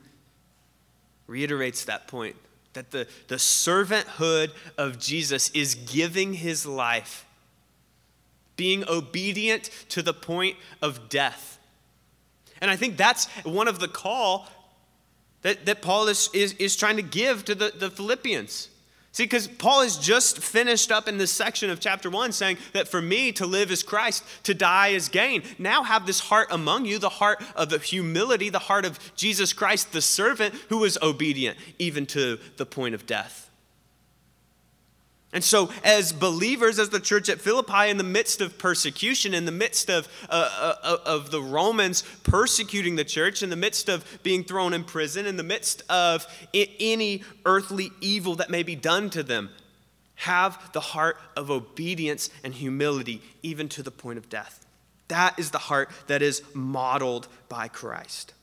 reiterates 1.26 1.86
that 1.86 2.06
point 2.06 2.36
that 2.74 2.92
the, 2.92 3.08
the 3.30 3.36
servanthood 3.36 4.52
of 4.78 5.00
Jesus 5.00 5.50
is 5.52 5.76
giving 5.76 6.34
his 6.34 6.66
life, 6.66 7.26
being 8.58 8.84
obedient 8.90 9.70
to 9.88 10.02
the 10.02 10.14
point 10.14 10.58
of 10.82 11.08
death. 11.08 11.60
And 12.60 12.70
I 12.70 12.76
think 12.76 12.98
that's 12.98 13.28
one 13.46 13.70
of 13.70 13.80
the 13.80 13.88
call 13.88 14.50
that, 15.44 15.66
that 15.66 15.82
Paul 15.82 16.08
is, 16.08 16.30
is, 16.34 16.54
is 16.54 16.76
trying 16.76 16.98
to 16.98 17.04
give 17.04 17.46
to 17.46 17.56
the, 17.56 17.72
the 17.78 17.90
Philippians. 17.90 18.70
See, 19.14 19.26
because 19.26 19.48
Paul 19.48 19.84
has 19.84 19.98
just 19.98 20.40
finished 20.40 20.92
up 20.92 21.08
in 21.08 21.20
this 21.20 21.32
section 21.32 21.70
of 21.70 21.80
chapter 21.80 22.10
one 22.10 22.32
saying 22.32 22.58
that 22.74 22.88
for 22.88 23.00
me 23.00 23.32
to 23.34 23.46
live 23.46 23.70
is 23.70 23.84
Christ, 23.84 24.24
to 24.42 24.56
die 24.56 24.88
is 24.88 25.08
gain. 25.08 25.44
Now 25.60 25.84
have 25.84 26.08
this 26.08 26.20
heart 26.20 26.48
among 26.50 26.86
you, 26.86 26.98
the 26.98 27.10
heart 27.10 27.44
of 27.56 27.70
the 27.70 27.78
humility, 27.78 28.50
the 28.50 28.58
heart 28.58 28.86
of 28.86 28.98
Jesus 29.16 29.54
Christ, 29.54 29.92
the 29.92 30.02
servant 30.02 30.56
who 30.70 30.80
was 30.80 30.98
obedient 31.00 31.60
even 31.78 32.08
to 32.08 32.40
the 32.58 32.66
point 32.66 32.96
of 32.96 33.06
death. 33.06 33.52
And 35.34 35.44
so, 35.44 35.72
as 35.84 36.14
believers, 36.14 36.78
as 36.78 36.90
the 36.90 37.00
church 37.00 37.28
at 37.28 37.42
Philippi, 37.42 37.90
in 37.90 37.98
the 37.98 38.04
midst 38.04 38.40
of 38.40 38.60
persecution, 38.60 39.34
in 39.34 39.46
the 39.46 39.52
midst 39.52 39.90
of, 39.90 40.08
uh, 40.30 40.76
uh, 40.84 40.98
of 41.08 41.32
the 41.32 41.42
Romans 41.42 42.04
persecuting 42.24 42.96
the 42.96 43.04
church, 43.04 43.42
in 43.42 43.50
the 43.50 43.56
midst 43.56 43.90
of 43.90 44.06
being 44.22 44.44
thrown 44.44 44.74
in 44.74 44.84
prison, 44.84 45.26
in 45.26 45.36
the 45.36 45.44
midst 45.44 45.82
of 45.90 46.28
any 46.54 47.24
earthly 47.46 47.92
evil 48.00 48.36
that 48.36 48.52
may 48.52 48.62
be 48.62 48.76
done 48.76 49.10
to 49.10 49.24
them, 49.24 49.50
have 50.16 50.72
the 50.72 50.80
heart 50.80 51.18
of 51.36 51.50
obedience 51.50 52.30
and 52.44 52.54
humility, 52.54 53.20
even 53.42 53.68
to 53.70 53.82
the 53.82 53.92
point 53.92 54.20
of 54.20 54.30
death. 54.30 54.64
That 55.08 55.40
is 55.40 55.50
the 55.50 55.58
heart 55.58 55.90
that 56.08 56.22
is 56.22 56.44
modeled 56.54 57.28
by 57.50 57.70
Christ. 57.70 58.34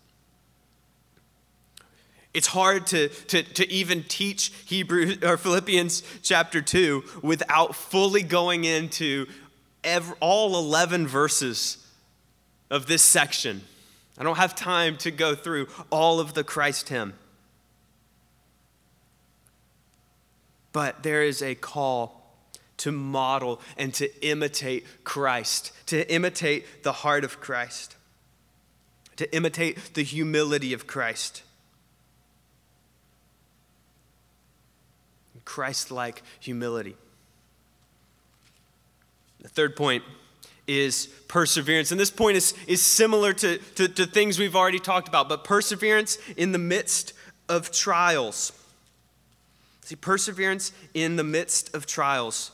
It's 2.32 2.46
hard 2.46 2.86
to, 2.88 3.08
to, 3.08 3.42
to 3.42 3.70
even 3.70 4.04
teach 4.04 4.52
Hebrew 4.66 5.16
or 5.22 5.36
Philippians 5.36 6.02
chapter 6.22 6.62
2 6.62 7.02
without 7.22 7.74
fully 7.74 8.22
going 8.22 8.64
into 8.64 9.26
every, 9.82 10.14
all 10.20 10.56
11 10.56 11.08
verses 11.08 11.84
of 12.70 12.86
this 12.86 13.02
section. 13.02 13.62
I 14.16 14.22
don't 14.22 14.36
have 14.36 14.54
time 14.54 14.96
to 14.98 15.10
go 15.10 15.34
through 15.34 15.66
all 15.90 16.20
of 16.20 16.34
the 16.34 16.44
Christ 16.44 16.88
hymn. 16.88 17.14
But 20.72 21.02
there 21.02 21.24
is 21.24 21.42
a 21.42 21.56
call 21.56 22.20
to 22.76 22.92
model 22.92 23.60
and 23.76 23.92
to 23.94 24.08
imitate 24.24 24.86
Christ, 25.02 25.72
to 25.86 26.10
imitate 26.12 26.84
the 26.84 26.92
heart 26.92 27.24
of 27.24 27.40
Christ, 27.40 27.96
to 29.16 29.34
imitate 29.34 29.94
the 29.94 30.04
humility 30.04 30.72
of 30.72 30.86
Christ. 30.86 31.42
Christ 35.44 35.90
like 35.90 36.22
humility. 36.38 36.96
The 39.40 39.48
third 39.48 39.76
point 39.76 40.04
is 40.66 41.06
perseverance. 41.28 41.90
And 41.90 42.00
this 42.00 42.10
point 42.10 42.36
is, 42.36 42.54
is 42.66 42.82
similar 42.82 43.32
to, 43.32 43.58
to, 43.58 43.88
to 43.88 44.06
things 44.06 44.38
we've 44.38 44.54
already 44.54 44.78
talked 44.78 45.08
about, 45.08 45.28
but 45.28 45.44
perseverance 45.44 46.18
in 46.36 46.52
the 46.52 46.58
midst 46.58 47.12
of 47.48 47.72
trials. 47.72 48.52
See, 49.82 49.96
perseverance 49.96 50.72
in 50.94 51.16
the 51.16 51.24
midst 51.24 51.74
of 51.74 51.86
trials. 51.86 52.52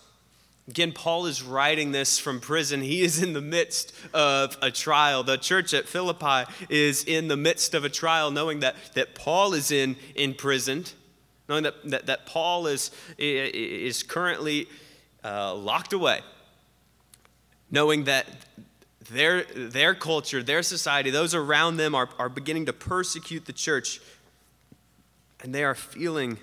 Again, 0.69 0.93
Paul 0.93 1.27
is 1.27 1.43
writing 1.43 1.93
this 1.93 2.19
from 2.19 2.41
prison. 2.41 2.81
He 2.81 3.03
is 3.03 3.23
in 3.23 3.35
the 3.35 3.41
midst 3.41 3.93
of 4.15 4.57
a 4.63 4.71
trial. 4.71 5.23
The 5.23 5.37
church 5.37 5.75
at 5.75 5.87
Philippi 5.87 6.51
is 6.69 7.05
in 7.05 7.29
the 7.29 7.37
midst 7.37 7.75
of 7.75 7.85
a 7.85 7.89
trial, 7.89 8.31
knowing 8.31 8.61
that, 8.61 8.75
that 8.95 9.15
Paul 9.15 9.53
is 9.53 9.71
in 9.71 9.97
imprisoned 10.15 10.93
knowing 11.49 11.65
that, 11.65 11.75
that, 11.91 12.07
that 12.07 12.27
Paul 12.27 12.67
is, 12.67 12.91
is 13.19 14.03
currently 14.03 14.69
uh, 15.25 15.55
locked 15.55 15.93
away, 15.93 16.21
knowing 17.71 18.05
that 18.05 18.27
their, 19.11 19.45
their 19.45 19.95
culture, 19.95 20.43
their 20.43 20.63
society, 20.63 21.11
those 21.11 21.35
around 21.35 21.77
them 21.77 21.95
are, 21.95 22.09
are 22.19 22.29
beginning 22.29 22.67
to 22.67 22.73
persecute 22.73 23.45
the 23.47 23.53
church, 23.53 24.01
and 25.43 25.55
they 25.55 25.65
are 25.65 25.75
feeling 25.75 26.39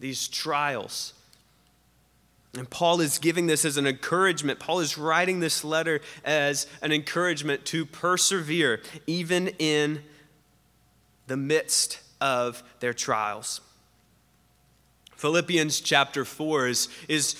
these 0.00 0.28
trials. 0.28 1.14
And 2.54 2.68
Paul 2.68 3.00
is 3.00 3.18
giving 3.18 3.46
this 3.46 3.64
as 3.64 3.78
an 3.78 3.86
encouragement. 3.86 4.58
Paul 4.58 4.80
is 4.80 4.98
writing 4.98 5.40
this 5.40 5.64
letter 5.64 6.00
as 6.24 6.66
an 6.82 6.92
encouragement 6.92 7.64
to 7.66 7.86
persevere, 7.86 8.82
even 9.06 9.48
in 9.58 10.02
the 11.28 11.36
midst 11.36 12.00
of 12.20 12.62
their 12.80 12.92
trials. 12.92 13.62
Philippians 15.22 15.80
chapter 15.80 16.24
4 16.24 16.66
is, 16.66 16.88
is 17.06 17.36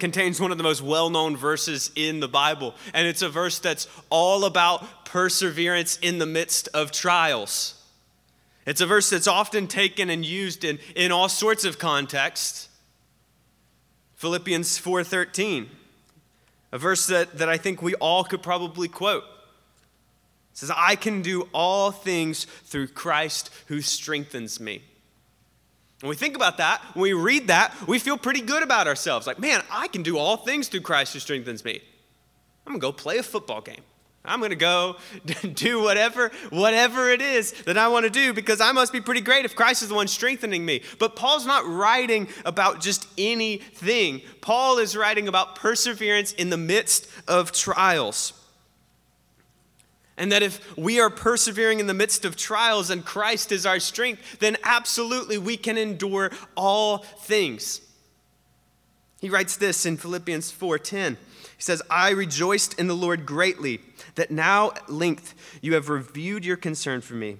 contains 0.00 0.40
one 0.40 0.50
of 0.50 0.58
the 0.58 0.64
most 0.64 0.82
well-known 0.82 1.36
verses 1.36 1.92
in 1.94 2.18
the 2.18 2.26
Bible, 2.26 2.74
and 2.92 3.06
it's 3.06 3.22
a 3.22 3.28
verse 3.28 3.60
that's 3.60 3.86
all 4.10 4.44
about 4.44 5.04
perseverance 5.04 5.96
in 6.02 6.18
the 6.18 6.26
midst 6.26 6.68
of 6.74 6.90
trials. 6.90 7.80
It's 8.66 8.80
a 8.80 8.86
verse 8.86 9.10
that's 9.10 9.28
often 9.28 9.68
taken 9.68 10.10
and 10.10 10.26
used 10.26 10.64
in, 10.64 10.80
in 10.96 11.12
all 11.12 11.28
sorts 11.28 11.64
of 11.64 11.78
contexts. 11.78 12.68
Philippians 14.16 14.76
4:13, 14.80 15.68
a 16.72 16.78
verse 16.78 17.06
that, 17.06 17.38
that 17.38 17.48
I 17.48 17.58
think 17.58 17.80
we 17.80 17.94
all 17.94 18.24
could 18.24 18.42
probably 18.42 18.88
quote. 18.88 19.22
It 19.22 20.58
says, 20.58 20.72
I 20.74 20.96
can 20.96 21.22
do 21.22 21.48
all 21.52 21.92
things 21.92 22.44
through 22.64 22.88
Christ 22.88 23.50
who 23.68 23.82
strengthens 23.82 24.58
me. 24.58 24.82
When 26.00 26.10
we 26.10 26.16
think 26.16 26.36
about 26.36 26.58
that, 26.58 26.82
when 26.94 27.02
we 27.02 27.12
read 27.12 27.48
that, 27.48 27.74
we 27.86 27.98
feel 27.98 28.18
pretty 28.18 28.40
good 28.40 28.62
about 28.62 28.86
ourselves. 28.86 29.26
Like, 29.26 29.38
man, 29.38 29.62
I 29.70 29.88
can 29.88 30.02
do 30.02 30.18
all 30.18 30.36
things 30.36 30.68
through 30.68 30.82
Christ 30.82 31.12
who 31.12 31.18
strengthens 31.18 31.64
me. 31.64 31.80
I'm 32.66 32.74
to 32.74 32.78
go 32.78 32.92
play 32.92 33.18
a 33.18 33.22
football 33.22 33.60
game. 33.60 33.82
I'm 34.26 34.40
to 34.40 34.56
go 34.56 34.96
do 35.54 35.82
whatever 35.82 36.30
whatever 36.50 37.10
it 37.10 37.20
is 37.20 37.52
that 37.64 37.76
I 37.76 37.88
want 37.88 38.04
to 38.04 38.10
do 38.10 38.32
because 38.32 38.60
I 38.60 38.72
must 38.72 38.92
be 38.92 39.00
pretty 39.00 39.20
great 39.20 39.44
if 39.44 39.54
Christ 39.54 39.82
is 39.82 39.90
the 39.90 39.94
one 39.94 40.08
strengthening 40.08 40.64
me. 40.64 40.82
But 40.98 41.14
Paul's 41.14 41.44
not 41.44 41.66
writing 41.66 42.28
about 42.46 42.80
just 42.80 43.06
anything. 43.18 44.22
Paul 44.40 44.78
is 44.78 44.96
writing 44.96 45.28
about 45.28 45.56
perseverance 45.56 46.32
in 46.32 46.48
the 46.48 46.56
midst 46.56 47.06
of 47.28 47.52
trials. 47.52 48.32
And 50.16 50.30
that 50.30 50.42
if 50.42 50.76
we 50.76 51.00
are 51.00 51.10
persevering 51.10 51.80
in 51.80 51.86
the 51.86 51.94
midst 51.94 52.24
of 52.24 52.36
trials 52.36 52.88
and 52.90 53.04
Christ 53.04 53.50
is 53.50 53.66
our 53.66 53.80
strength, 53.80 54.38
then 54.38 54.56
absolutely 54.62 55.38
we 55.38 55.56
can 55.56 55.76
endure 55.76 56.30
all 56.56 56.98
things. 56.98 57.80
He 59.20 59.28
writes 59.28 59.56
this 59.56 59.86
in 59.86 59.96
Philippians 59.96 60.52
4:10. 60.52 61.16
He 61.56 61.62
says, 61.62 61.82
"I 61.90 62.10
rejoiced 62.10 62.78
in 62.78 62.86
the 62.86 62.94
Lord 62.94 63.26
greatly 63.26 63.80
that 64.14 64.30
now 64.30 64.72
at 64.72 64.90
length 64.90 65.34
you 65.60 65.74
have 65.74 65.88
reviewed 65.88 66.44
your 66.44 66.56
concern 66.56 67.00
for 67.00 67.14
me. 67.14 67.38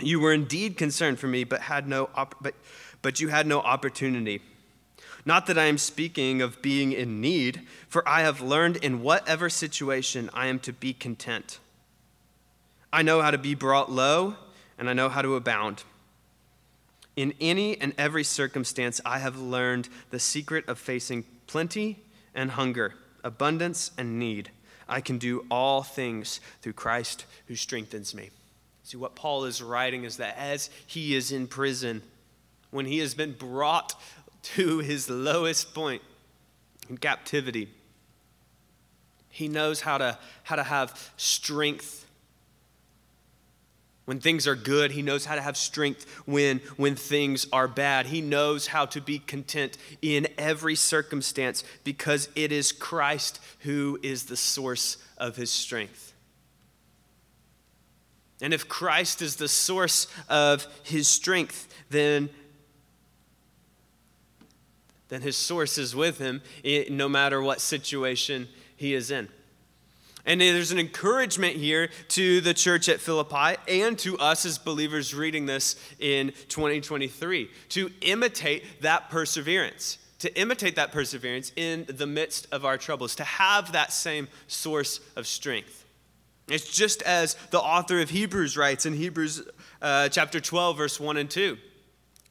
You 0.00 0.18
were 0.18 0.32
indeed 0.32 0.76
concerned 0.76 1.20
for 1.20 1.26
me, 1.26 1.44
but, 1.44 1.62
had 1.62 1.86
no 1.86 2.10
op- 2.14 2.42
but, 2.42 2.54
but 3.02 3.20
you 3.20 3.28
had 3.28 3.46
no 3.46 3.60
opportunity. 3.60 4.40
Not 5.24 5.46
that 5.46 5.58
I 5.58 5.64
am 5.64 5.78
speaking 5.78 6.42
of 6.42 6.60
being 6.60 6.92
in 6.92 7.20
need, 7.20 7.66
for 7.88 8.06
I 8.08 8.22
have 8.22 8.40
learned 8.40 8.76
in 8.76 9.02
whatever 9.02 9.48
situation 9.48 10.28
I 10.34 10.48
am 10.48 10.58
to 10.60 10.72
be 10.72 10.92
content. 10.92 11.60
I 12.94 13.02
know 13.02 13.20
how 13.20 13.32
to 13.32 13.38
be 13.38 13.56
brought 13.56 13.90
low, 13.90 14.36
and 14.78 14.88
I 14.88 14.92
know 14.92 15.08
how 15.08 15.20
to 15.20 15.34
abound. 15.34 15.82
In 17.16 17.34
any 17.40 17.76
and 17.80 17.92
every 17.98 18.22
circumstance, 18.22 19.00
I 19.04 19.18
have 19.18 19.36
learned 19.36 19.88
the 20.10 20.20
secret 20.20 20.68
of 20.68 20.78
facing 20.78 21.24
plenty 21.48 21.98
and 22.36 22.52
hunger, 22.52 22.94
abundance 23.24 23.90
and 23.98 24.20
need. 24.20 24.52
I 24.88 25.00
can 25.00 25.18
do 25.18 25.44
all 25.50 25.82
things 25.82 26.38
through 26.62 26.74
Christ 26.74 27.24
who 27.48 27.56
strengthens 27.56 28.14
me. 28.14 28.30
See, 28.84 28.96
what 28.96 29.16
Paul 29.16 29.44
is 29.46 29.60
writing 29.60 30.04
is 30.04 30.18
that 30.18 30.38
as 30.38 30.70
he 30.86 31.16
is 31.16 31.32
in 31.32 31.48
prison, 31.48 32.00
when 32.70 32.86
he 32.86 33.00
has 33.00 33.12
been 33.12 33.32
brought 33.32 34.00
to 34.54 34.78
his 34.78 35.10
lowest 35.10 35.74
point 35.74 36.02
in 36.88 36.98
captivity, 36.98 37.70
he 39.30 39.48
knows 39.48 39.80
how 39.80 39.98
to, 39.98 40.16
how 40.44 40.54
to 40.54 40.62
have 40.62 41.10
strength 41.16 42.03
when 44.04 44.20
things 44.20 44.46
are 44.46 44.54
good, 44.54 44.90
he 44.90 45.00
knows 45.00 45.24
how 45.24 45.34
to 45.34 45.40
have 45.40 45.56
strength 45.56 46.04
when, 46.26 46.58
when 46.76 46.94
things 46.94 47.46
are 47.52 47.66
bad. 47.66 48.06
He 48.06 48.20
knows 48.20 48.66
how 48.66 48.84
to 48.86 49.00
be 49.00 49.18
content 49.18 49.78
in 50.02 50.28
every 50.36 50.74
circumstance 50.74 51.64
because 51.84 52.28
it 52.34 52.52
is 52.52 52.70
Christ 52.70 53.40
who 53.60 53.98
is 54.02 54.24
the 54.24 54.36
source 54.36 54.98
of 55.16 55.36
his 55.36 55.50
strength. 55.50 56.12
And 58.42 58.52
if 58.52 58.68
Christ 58.68 59.22
is 59.22 59.36
the 59.36 59.48
source 59.48 60.06
of 60.28 60.66
his 60.82 61.08
strength, 61.08 61.66
then, 61.88 62.28
then 65.08 65.22
his 65.22 65.36
source 65.36 65.78
is 65.78 65.96
with 65.96 66.18
him 66.18 66.42
eh, 66.62 66.84
no 66.90 67.08
matter 67.08 67.40
what 67.40 67.62
situation 67.62 68.48
he 68.76 68.92
is 68.92 69.10
in. 69.10 69.28
And 70.26 70.40
there's 70.40 70.72
an 70.72 70.78
encouragement 70.78 71.56
here 71.56 71.90
to 72.08 72.40
the 72.40 72.54
church 72.54 72.88
at 72.88 73.00
Philippi 73.00 73.60
and 73.68 73.98
to 73.98 74.16
us 74.18 74.46
as 74.46 74.56
believers 74.56 75.14
reading 75.14 75.44
this 75.44 75.76
in 75.98 76.32
2023 76.48 77.50
to 77.70 77.90
imitate 78.00 78.80
that 78.80 79.10
perseverance, 79.10 79.98
to 80.20 80.34
imitate 80.40 80.76
that 80.76 80.92
perseverance 80.92 81.52
in 81.56 81.84
the 81.88 82.06
midst 82.06 82.46
of 82.52 82.64
our 82.64 82.78
troubles, 82.78 83.14
to 83.16 83.24
have 83.24 83.72
that 83.72 83.92
same 83.92 84.28
source 84.46 85.00
of 85.14 85.26
strength. 85.26 85.84
It's 86.48 86.74
just 86.74 87.02
as 87.02 87.36
the 87.50 87.60
author 87.60 88.00
of 88.00 88.10
Hebrews 88.10 88.56
writes 88.56 88.86
in 88.86 88.94
Hebrews 88.94 89.42
uh, 89.82 90.08
chapter 90.08 90.40
12, 90.40 90.76
verse 90.76 90.98
1 90.98 91.18
and 91.18 91.30
2 91.30 91.58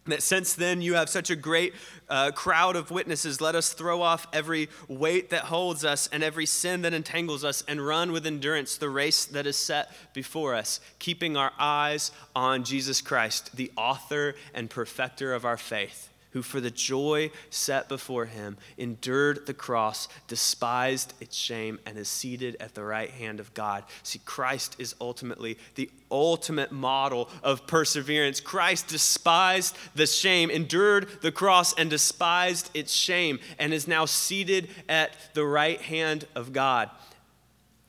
that 0.06 0.22
since 0.22 0.54
then 0.54 0.82
you 0.82 0.96
have 0.96 1.10
such 1.10 1.30
a 1.30 1.36
great 1.36 1.74
uh, 2.14 2.30
crowd 2.30 2.76
of 2.76 2.92
witnesses, 2.92 3.42
let 3.42 3.56
us 3.56 3.74
throw 3.74 4.04
off 4.04 4.28
every 4.32 4.70
weight 4.88 5.32
that 5.32 5.46
holds 5.46 5.84
us 5.84 6.08
and 6.12 6.22
every 6.24 6.46
sin 6.46 6.84
that 6.84 6.94
entangles 6.94 7.44
us 7.44 7.64
and 7.68 7.84
run 7.84 8.12
with 8.12 8.28
endurance 8.28 8.78
the 8.78 8.88
race 8.88 9.26
that 9.26 9.48
is 9.48 9.58
set 9.58 9.92
before 10.14 10.54
us, 10.54 10.80
keeping 11.00 11.36
our 11.36 11.52
eyes 11.58 12.12
on 12.36 12.64
Jesus 12.64 13.02
Christ, 13.02 13.56
the 13.56 13.72
author 13.76 14.36
and 14.54 14.70
perfecter 14.70 15.34
of 15.34 15.44
our 15.44 15.58
faith 15.58 16.13
who 16.34 16.42
for 16.42 16.60
the 16.60 16.72
joy 16.72 17.32
set 17.50 17.88
before 17.88 18.26
him 18.26 18.58
endured 18.78 19.46
the 19.46 19.54
cross, 19.54 20.08
despised 20.28 21.14
its 21.22 21.38
shame, 21.38 21.80
and 21.86 21.98
is 21.98 22.08
seated 22.08 22.58
at 22.60 22.74
the 22.74 22.84
right 22.84 23.12
hand 23.12 23.40
of 23.40 23.54
God. 23.54 23.84
See, 24.02 24.20
Christ 24.26 24.76
is 24.80 24.96
ultimately 25.00 25.58
the 25.76 25.90
ultimate 26.12 26.72
model 26.72 27.30
of 27.44 27.66
perseverance. 27.68 28.40
Christ 28.40 28.88
despised 28.88 29.78
the 29.96 30.08
shame, 30.08 30.50
endured 30.50 31.22
the 31.22 31.32
cross, 31.32 31.74
and 31.74 31.90
despised 31.90 32.70
its 32.74 32.92
shame, 32.94 33.40
and 33.58 33.74
is 33.74 33.88
now 33.88 34.06
seated 34.06 34.70
at 34.90 35.16
the 35.34 35.46
right 35.46 35.82
hand 35.82 36.26
of 36.36 36.52
God. 36.52 36.90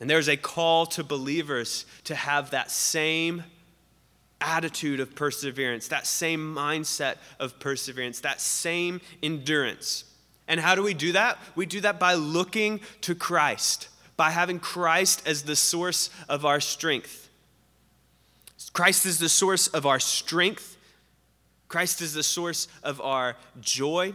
And 0.00 0.10
there's 0.10 0.28
a 0.28 0.36
call 0.36 0.86
to 0.86 1.02
believers 1.02 1.86
to 2.04 2.14
have 2.14 2.50
that 2.50 2.70
same 2.70 3.44
attitude 4.40 5.00
of 5.00 5.14
perseverance, 5.14 5.88
that 5.88 6.06
same 6.06 6.54
mindset 6.54 7.16
of 7.38 7.58
perseverance, 7.58 8.20
that 8.20 8.40
same 8.40 9.00
endurance. 9.22 10.04
And 10.46 10.60
how 10.60 10.74
do 10.74 10.82
we 10.82 10.94
do 10.94 11.12
that? 11.12 11.38
We 11.54 11.66
do 11.66 11.80
that 11.80 11.98
by 11.98 12.14
looking 12.14 12.80
to 13.02 13.14
Christ, 13.14 13.88
by 14.16 14.30
having 14.30 14.58
Christ 14.58 15.26
as 15.26 15.42
the 15.42 15.56
source 15.56 16.10
of 16.28 16.44
our 16.44 16.60
strength. 16.60 17.30
Christ 18.72 19.06
is 19.06 19.18
the 19.18 19.28
source 19.28 19.68
of 19.68 19.86
our 19.86 20.00
strength. 20.00 20.76
Christ 21.68 22.02
is 22.02 22.12
the 22.12 22.22
source 22.22 22.68
of 22.82 23.00
our 23.00 23.36
joy. 23.60 24.14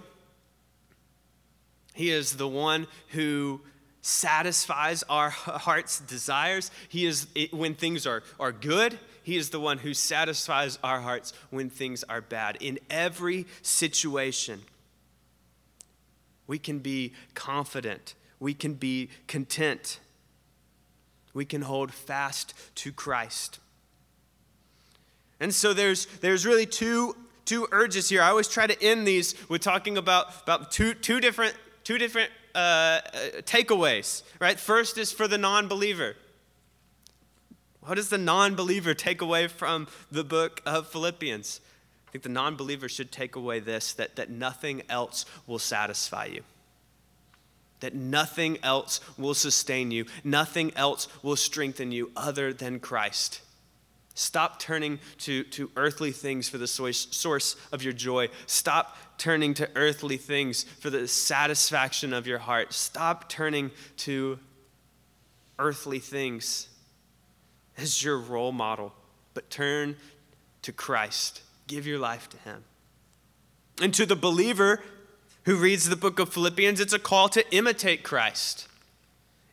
He 1.93 2.12
is 2.12 2.38
the 2.38 2.47
one 2.47 2.88
who 3.10 3.62
satisfies 4.01 5.03
our 5.10 5.29
heart's 5.29 5.99
desires. 5.99 6.71
He 6.88 7.05
is, 7.05 7.27
when 7.51 7.75
things 7.75 8.08
are, 8.08 8.23
are 8.39 8.51
good, 8.51 8.97
he 9.29 9.37
is 9.37 9.51
the 9.51 9.59
one 9.59 9.77
who 9.77 9.93
satisfies 9.93 10.79
our 10.83 11.01
hearts 11.01 11.33
when 11.51 11.69
things 11.69 12.03
are 12.05 12.19
bad. 12.19 12.57
In 12.59 12.79
every 12.89 13.45
situation, 13.61 14.61
we 16.47 16.57
can 16.57 16.79
be 16.79 17.13
confident, 17.35 18.15
we 18.39 18.55
can 18.55 18.73
be 18.73 19.09
content, 19.27 19.99
we 21.35 21.45
can 21.45 21.61
hold 21.61 21.93
fast 21.93 22.55
to 22.73 22.91
Christ. 22.91 23.59
And 25.39 25.53
so 25.53 25.73
there's, 25.73 26.07
there's 26.21 26.43
really 26.43 26.65
two, 26.65 27.15
two 27.45 27.67
urges 27.71 28.09
here. 28.09 28.23
I 28.23 28.29
always 28.29 28.47
try 28.47 28.65
to 28.65 28.83
end 28.83 29.07
these 29.07 29.35
with 29.47 29.61
talking 29.61 29.95
about, 29.95 30.41
about 30.41 30.71
two, 30.71 30.95
two 30.95 31.19
different, 31.19 31.53
two 31.83 31.99
different 31.99 32.31
uh, 32.55 32.57
uh, 32.57 33.01
takeaways, 33.43 34.23
right? 34.41 34.59
First 34.59 34.97
is 34.97 35.11
for 35.11 35.27
the 35.27 35.37
non 35.37 35.67
believer. 35.67 36.15
What 37.81 37.95
does 37.95 38.09
the 38.09 38.17
non 38.17 38.55
believer 38.55 38.93
take 38.93 39.21
away 39.21 39.47
from 39.47 39.87
the 40.11 40.23
book 40.23 40.61
of 40.65 40.87
Philippians? 40.87 41.61
I 42.07 42.11
think 42.11 42.23
the 42.23 42.29
non 42.29 42.55
believer 42.55 42.89
should 42.89 43.11
take 43.11 43.35
away 43.35 43.59
this 43.59 43.93
that, 43.93 44.15
that 44.15 44.29
nothing 44.29 44.83
else 44.89 45.25
will 45.47 45.59
satisfy 45.59 46.25
you, 46.25 46.43
that 47.79 47.93
nothing 47.93 48.57
else 48.63 48.99
will 49.17 49.33
sustain 49.33 49.91
you, 49.91 50.05
nothing 50.23 50.71
else 50.75 51.07
will 51.23 51.35
strengthen 51.35 51.91
you 51.91 52.11
other 52.15 52.51
than 52.51 52.79
Christ. 52.79 53.41
Stop 54.15 54.59
turning 54.59 54.99
to, 55.19 55.43
to 55.43 55.71
earthly 55.77 56.11
things 56.11 56.49
for 56.49 56.57
the 56.57 56.67
source, 56.67 57.07
source 57.11 57.55
of 57.71 57.83
your 57.83 57.93
joy. 57.93 58.27
Stop 58.47 58.97
turning 59.17 59.53
to 59.53 59.69
earthly 59.75 60.17
things 60.17 60.63
for 60.63 60.89
the 60.89 61.07
satisfaction 61.07 62.11
of 62.11 62.27
your 62.27 62.39
heart. 62.39 62.73
Stop 62.73 63.29
turning 63.29 63.71
to 63.97 64.37
earthly 65.57 65.99
things 65.99 66.68
as 67.79 68.03
your 68.03 68.17
role 68.17 68.51
model, 68.51 68.93
but 69.33 69.49
turn 69.49 69.95
to 70.61 70.71
Christ. 70.71 71.41
Give 71.67 71.85
your 71.85 71.99
life 71.99 72.29
to 72.29 72.37
Him. 72.37 72.63
And 73.81 73.93
to 73.93 74.05
the 74.05 74.15
believer 74.15 74.81
who 75.43 75.55
reads 75.55 75.89
the 75.89 75.95
book 75.95 76.19
of 76.19 76.33
Philippians, 76.33 76.79
it's 76.79 76.93
a 76.93 76.99
call 76.99 77.29
to 77.29 77.55
imitate 77.55 78.03
Christ. 78.03 78.67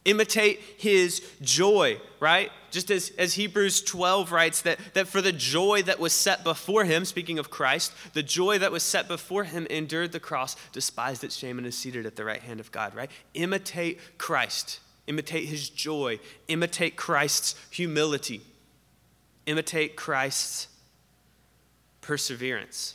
Imitate 0.04 0.60
his 0.76 1.20
joy, 1.40 2.00
right? 2.20 2.50
Just 2.70 2.90
as, 2.90 3.10
as 3.18 3.34
Hebrews 3.34 3.82
12 3.82 4.30
writes, 4.30 4.62
that, 4.62 4.78
that 4.94 5.08
for 5.08 5.20
the 5.20 5.32
joy 5.32 5.82
that 5.82 5.98
was 5.98 6.12
set 6.12 6.44
before 6.44 6.84
him, 6.84 7.04
speaking 7.04 7.38
of 7.38 7.50
Christ, 7.50 7.92
the 8.12 8.22
joy 8.22 8.58
that 8.58 8.70
was 8.70 8.82
set 8.82 9.08
before 9.08 9.44
him 9.44 9.66
endured 9.68 10.12
the 10.12 10.20
cross, 10.20 10.54
despised 10.70 11.24
its 11.24 11.36
shame, 11.36 11.58
and 11.58 11.66
is 11.66 11.76
seated 11.76 12.06
at 12.06 12.14
the 12.14 12.24
right 12.24 12.42
hand 12.42 12.60
of 12.60 12.70
God, 12.70 12.94
right? 12.94 13.10
Imitate 13.34 13.98
Christ. 14.18 14.80
Imitate 15.06 15.48
his 15.48 15.68
joy. 15.68 16.18
Imitate 16.48 16.96
Christ's 16.96 17.54
humility. 17.70 18.40
Imitate 19.46 19.96
Christ's 19.96 20.68
perseverance. 22.00 22.94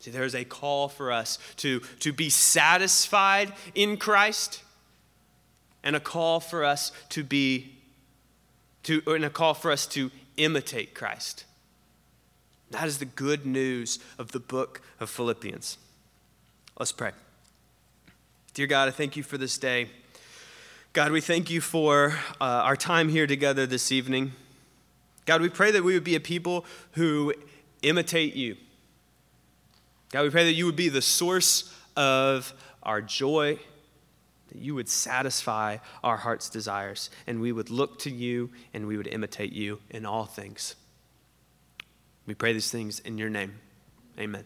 See, 0.00 0.10
there's 0.10 0.34
a 0.34 0.44
call 0.44 0.88
for 0.88 1.10
us 1.10 1.38
to, 1.56 1.80
to 2.00 2.12
be 2.12 2.30
satisfied 2.30 3.52
in 3.74 3.96
Christ 3.96 4.62
and 5.82 5.96
a 5.96 6.00
call 6.00 6.40
for 6.40 6.64
us 6.64 6.92
to 7.10 7.24
be 7.24 7.74
to 8.84 9.02
and 9.06 9.24
a 9.24 9.30
call 9.30 9.54
for 9.54 9.70
us 9.70 9.86
to 9.86 10.10
imitate 10.36 10.94
Christ. 10.94 11.44
That 12.70 12.86
is 12.86 12.98
the 12.98 13.04
good 13.04 13.44
news 13.44 13.98
of 14.18 14.32
the 14.32 14.40
book 14.40 14.80
of 15.00 15.10
Philippians. 15.10 15.78
Let's 16.78 16.92
pray. 16.92 17.12
Dear 18.54 18.66
God, 18.66 18.88
I 18.88 18.92
thank 18.92 19.16
you 19.16 19.22
for 19.22 19.36
this 19.38 19.58
day. 19.58 19.88
God, 20.94 21.12
we 21.12 21.20
thank 21.20 21.50
you 21.50 21.60
for 21.60 22.14
uh, 22.40 22.44
our 22.44 22.74
time 22.74 23.10
here 23.10 23.26
together 23.26 23.66
this 23.66 23.92
evening. 23.92 24.32
God, 25.26 25.42
we 25.42 25.50
pray 25.50 25.70
that 25.70 25.84
we 25.84 25.92
would 25.92 26.02
be 26.02 26.16
a 26.16 26.20
people 26.20 26.64
who 26.92 27.34
imitate 27.82 28.34
you. 28.34 28.56
God, 30.10 30.22
we 30.22 30.30
pray 30.30 30.44
that 30.44 30.54
you 30.54 30.64
would 30.64 30.76
be 30.76 30.88
the 30.88 31.02
source 31.02 31.74
of 31.94 32.54
our 32.82 33.02
joy, 33.02 33.58
that 34.48 34.58
you 34.58 34.74
would 34.74 34.88
satisfy 34.88 35.76
our 36.02 36.16
heart's 36.16 36.48
desires, 36.48 37.10
and 37.26 37.42
we 37.42 37.52
would 37.52 37.68
look 37.68 37.98
to 38.00 38.10
you 38.10 38.50
and 38.72 38.86
we 38.86 38.96
would 38.96 39.08
imitate 39.08 39.52
you 39.52 39.80
in 39.90 40.06
all 40.06 40.24
things. 40.24 40.74
We 42.24 42.32
pray 42.32 42.54
these 42.54 42.70
things 42.70 42.98
in 43.00 43.18
your 43.18 43.28
name. 43.28 43.58
Amen. 44.18 44.44